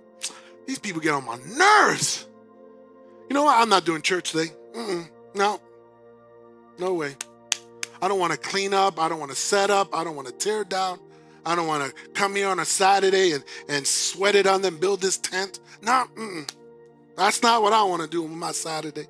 These 0.65 0.79
people 0.79 1.01
get 1.01 1.13
on 1.13 1.25
my 1.25 1.37
nerves. 1.57 2.27
You 3.29 3.33
know 3.33 3.43
what? 3.43 3.57
I'm 3.59 3.69
not 3.69 3.85
doing 3.85 4.01
church 4.01 4.31
today. 4.31 4.51
Mm-mm. 4.75 5.09
No, 5.35 5.59
no 6.77 6.93
way. 6.93 7.15
I 8.01 8.07
don't 8.07 8.19
want 8.19 8.31
to 8.31 8.39
clean 8.39 8.73
up. 8.73 8.99
I 8.99 9.09
don't 9.09 9.19
want 9.19 9.31
to 9.31 9.37
set 9.37 9.69
up. 9.69 9.93
I 9.93 10.03
don't 10.03 10.15
want 10.15 10.27
to 10.27 10.33
tear 10.33 10.63
down. 10.63 10.99
I 11.49 11.55
don't 11.55 11.65
want 11.65 11.83
to 11.83 12.11
come 12.11 12.35
here 12.35 12.47
on 12.47 12.59
a 12.59 12.65
Saturday 12.65 13.31
and, 13.31 13.43
and 13.67 13.87
sweat 13.87 14.35
it 14.35 14.45
on 14.45 14.61
them, 14.61 14.77
build 14.77 15.01
this 15.01 15.17
tent. 15.17 15.59
No, 15.81 16.05
mm-mm. 16.15 16.47
that's 17.17 17.41
not 17.41 17.63
what 17.63 17.73
I 17.73 17.81
want 17.81 18.03
to 18.03 18.07
do 18.07 18.23
on 18.23 18.37
my 18.37 18.51
Saturday. 18.51 19.07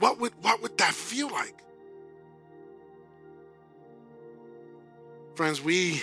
What 0.00 0.20
would 0.20 0.34
what 0.42 0.60
would 0.60 0.76
that 0.76 0.92
feel 0.92 1.30
like? 1.30 1.64
Friends, 5.34 5.62
we 5.62 6.02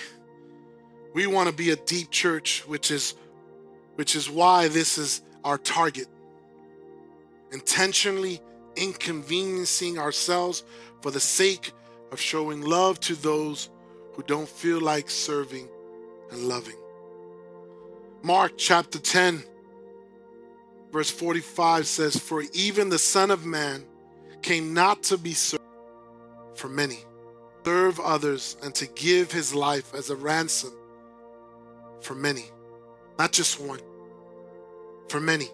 we 1.14 1.28
want 1.28 1.48
to 1.50 1.54
be 1.54 1.70
a 1.70 1.76
deep 1.76 2.10
church, 2.10 2.64
which 2.66 2.90
is 2.90 3.14
which 3.94 4.16
is 4.16 4.28
why 4.28 4.70
this 4.70 4.98
is 4.98 5.22
our 5.44 5.60
target. 5.60 6.08
Intentionally 7.52 8.42
inconveniencing 8.76 10.00
ourselves 10.00 10.64
for 11.04 11.12
the 11.12 11.20
sake 11.20 11.74
of 12.12 12.20
showing 12.20 12.62
love 12.62 13.00
to 13.02 13.14
those 13.14 13.70
who 14.20 14.24
don't 14.24 14.50
feel 14.50 14.82
like 14.82 15.10
serving 15.10 15.70
and 16.30 16.42
loving. 16.42 16.76
Mark 18.22 18.52
chapter 18.58 19.00
10, 19.00 19.42
verse 20.92 21.10
45 21.10 21.88
says, 21.88 22.18
For 22.18 22.44
even 22.52 22.90
the 22.90 23.00
Son 23.00 23.32
of 23.32 23.46
Man 23.46 23.86
came 24.42 24.74
not 24.74 25.04
to 25.04 25.18
be 25.18 25.32
served 25.32 25.64
for 26.54 26.68
many, 26.68 26.98
serve 27.64 27.98
others, 28.02 28.58
and 28.62 28.76
to 28.76 28.88
give 28.88 29.32
his 29.32 29.56
life 29.56 29.94
as 29.96 30.10
a 30.10 30.18
ransom 30.18 30.74
for 32.02 32.14
many. 32.14 32.44
Not 33.18 33.32
just 33.32 33.58
one, 33.62 33.80
for 35.08 35.22
many. 35.22 35.48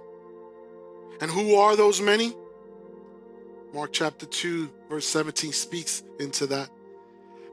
And 1.21 1.30
who 1.30 1.54
are 1.54 1.75
those 1.75 2.01
many? 2.01 2.34
Mark 3.75 3.93
chapter 3.93 4.25
2, 4.25 4.71
verse 4.89 5.06
17 5.06 5.54
speaks 5.54 6.01
into 6.19 6.47
that. 6.47 6.71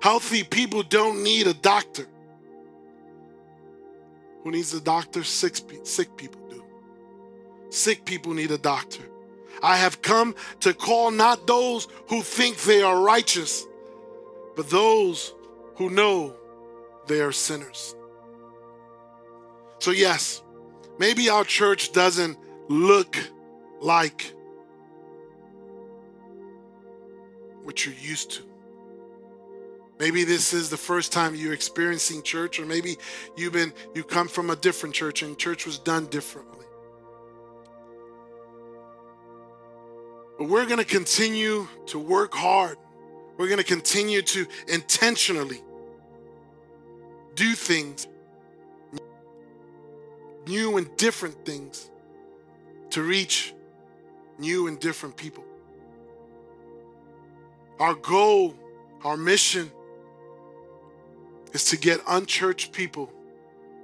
Healthy 0.03 0.43
people 0.43 0.83
don't 0.83 1.23
need 1.23 1.47
a 1.47 1.55
doctor. 1.55 2.09
Who 4.43 4.51
needs 4.51 4.75
a 4.75 4.81
doctor? 4.81 5.23
Sick, 5.23 5.57
sick 5.85 6.17
people 6.17 6.41
do. 6.51 6.65
Sick 7.71 8.05
people 8.05 8.35
need 8.35 8.51
a 8.51 8.59
doctor. 8.59 9.05
I 9.63 9.77
have 9.77 10.03
come 10.03 10.35
to 10.59 10.75
call 10.75 11.13
not 11.13 11.47
those 11.47 11.87
who 12.09 12.21
think 12.21 12.61
they 12.63 12.83
are 12.83 13.01
righteous, 13.01 13.65
but 14.57 14.69
those 14.69 15.35
who 15.77 15.89
know 15.89 16.35
they 17.07 17.21
are 17.21 17.31
sinners. 17.31 17.95
So, 19.79 19.93
yes, 19.93 20.43
maybe 20.99 21.29
our 21.29 21.45
church 21.45 21.93
doesn't 21.93 22.37
look 22.69 23.17
like 23.81 24.35
what 27.63 27.87
you're 27.87 27.95
used 27.95 28.33
to. 28.33 28.52
Maybe 29.99 30.25
this 30.25 30.53
is 30.53 30.71
the 30.71 30.77
first 30.77 31.13
time 31.13 31.35
you're 31.35 31.53
experiencing 31.53 32.23
church, 32.23 32.59
or 32.59 32.67
maybe 32.67 32.97
you've 33.37 33.53
been 33.53 33.73
you 33.95 34.03
come 34.03 34.29
from 34.29 34.51
a 34.51 34.57
different 34.57 34.95
church 34.95 35.23
and 35.23 35.39
church 35.39 35.67
was 35.67 35.79
done 35.79 36.07
differently. 36.07 36.67
But 40.39 40.49
we're 40.49 40.67
going 40.67 40.79
to 40.79 40.85
continue 40.85 41.69
to 41.87 41.99
work 41.99 42.35
hard. 42.35 42.79
We're 43.37 43.47
going 43.47 43.59
to 43.59 43.65
continue 43.65 44.23
to 44.23 44.47
intentionally 44.67 45.61
do 47.35 47.55
things, 47.55 48.07
new 50.47 50.77
and 50.79 50.97
different 50.97 51.45
things, 51.45 51.91
to 52.91 53.03
reach 53.03 53.55
new 54.39 54.67
and 54.67 54.81
different 54.81 55.17
people. 55.17 55.45
Our 57.79 57.95
goal, 57.95 58.55
our 59.05 59.17
mission, 59.17 59.71
is 61.53 61.65
to 61.67 61.77
get 61.77 62.01
unchurched 62.09 62.73
people 62.73 63.13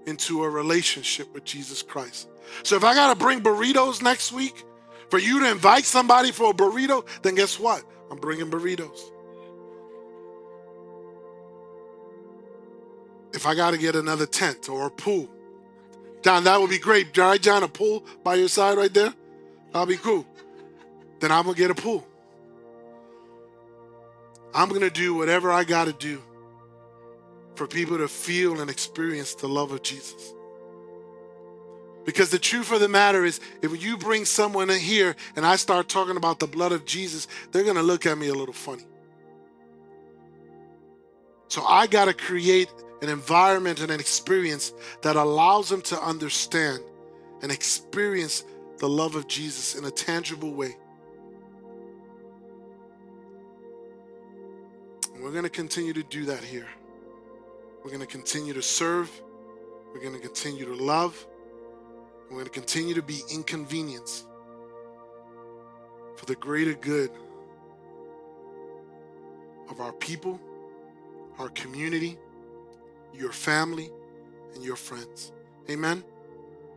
into 0.07 0.43
a 0.45 0.49
relationship 0.49 1.33
with 1.35 1.45
Jesus 1.45 1.83
Christ. 1.83 2.29
So 2.63 2.77
if 2.77 2.85
I 2.85 2.95
got 2.95 3.13
to 3.13 3.19
bring 3.19 3.41
burritos 3.41 4.03
next 4.03 4.33
week 4.33 4.65
for 5.11 5.19
you 5.19 5.41
to 5.41 5.51
invite 5.51 5.85
somebody 5.85 6.33
for 6.33 6.51
a 6.51 6.55
burrito, 6.55 7.07
then 7.23 7.35
guess 7.35 7.59
what? 7.59 7.83
I'm 8.11 8.19
bringing 8.19 8.51
burritos. 8.51 9.01
If 13.35 13.47
I 13.47 13.55
got 13.55 13.73
to 13.73 13.79
get 13.79 13.95
another 13.95 14.25
tent 14.25 14.69
or 14.71 14.87
a 14.87 14.91
pool, 14.91 15.29
John, 16.23 16.45
that 16.45 16.61
would 16.61 16.71
be 16.71 16.79
great. 16.79 17.17
Right, 17.17 17.41
John, 17.41 17.63
a 17.63 17.69
pool 17.69 18.05
by 18.25 18.37
your 18.37 18.49
side 18.49 18.79
right 18.79 18.93
there? 18.93 19.13
That'll 19.73 19.87
be 19.87 19.97
cool. 19.97 20.27
Then 21.21 21.31
I'm 21.31 21.45
going 21.45 21.55
to 21.55 21.61
get 21.61 21.71
a 21.71 21.75
pool. 21.75 22.07
I'm 24.55 24.71
going 24.71 24.81
to 24.81 24.91
do 24.91 25.15
whatever 25.15 25.53
I 25.53 25.65
got 25.65 25.85
to 25.85 25.93
do 25.93 26.23
for 27.59 27.67
people 27.67 27.99
to 27.99 28.09
feel 28.09 28.61
and 28.61 28.71
experience 28.71 29.35
the 29.35 29.49
love 29.49 29.73
of 29.73 29.83
Jesus. 29.83 30.33
Because 32.07 32.31
the 32.31 32.39
truth 32.39 32.73
of 32.73 32.81
the 32.81 32.89
matter 32.89 33.25
is, 33.25 33.41
if 33.61 33.83
you 33.83 33.99
bring 33.99 34.25
someone 34.25 34.71
in 34.71 34.79
here 34.79 35.15
and 35.37 35.45
I 35.45 35.57
start 35.57 35.89
talking 35.89 36.17
about 36.17 36.39
the 36.39 36.47
blood 36.47 36.73
of 36.73 36.87
Jesus, 36.87 37.27
they're 37.53 37.65
going 37.65 37.77
to 37.77 37.83
look 37.83 38.07
at 38.07 38.17
me 38.17 38.29
a 38.29 38.35
little 38.35 38.55
funny. 38.55 38.87
So 41.49 41.65
I 41.65 41.87
got 41.87 42.07
to 42.07 42.15
create 42.15 42.73
an 43.03 43.09
environment 43.09 43.81
and 43.81 43.91
an 43.91 44.01
experience 44.01 44.73
that 45.03 45.17
allows 45.17 45.69
them 45.69 45.83
to 45.83 46.01
understand 46.01 46.79
and 47.43 47.51
experience 47.51 48.45
the 48.79 48.89
love 48.89 49.17
of 49.17 49.27
Jesus 49.27 49.75
in 49.75 49.85
a 49.85 49.91
tangible 49.91 50.53
way. 50.55 50.77
We're 55.21 55.33
going 55.33 55.43
to 55.45 55.51
continue 55.51 55.93
to 55.93 56.05
do 56.05 56.27
that 56.27 56.45
here. 56.45 56.69
We're 57.89 57.97
going 57.97 58.07
to 58.07 58.13
continue 58.13 58.53
to 58.53 58.61
serve. 58.61 59.11
We're 59.95 60.03
going 60.03 60.13
to 60.13 60.21
continue 60.21 60.67
to 60.67 60.75
love. 60.75 61.27
We're 62.25 62.37
going 62.37 62.45
to 62.45 62.51
continue 62.51 62.93
to 62.93 63.01
be 63.01 63.21
inconvenienced 63.33 64.27
for 66.17 66.27
the 66.27 66.35
greater 66.35 66.75
good 66.75 67.11
of 69.71 69.81
our 69.81 69.93
people, 69.95 70.39
our 71.39 71.49
community, 71.49 72.19
your 73.15 73.33
family, 73.33 73.91
and 74.55 74.63
your 74.63 74.77
friends. 74.77 75.33
Amen. 75.71 76.05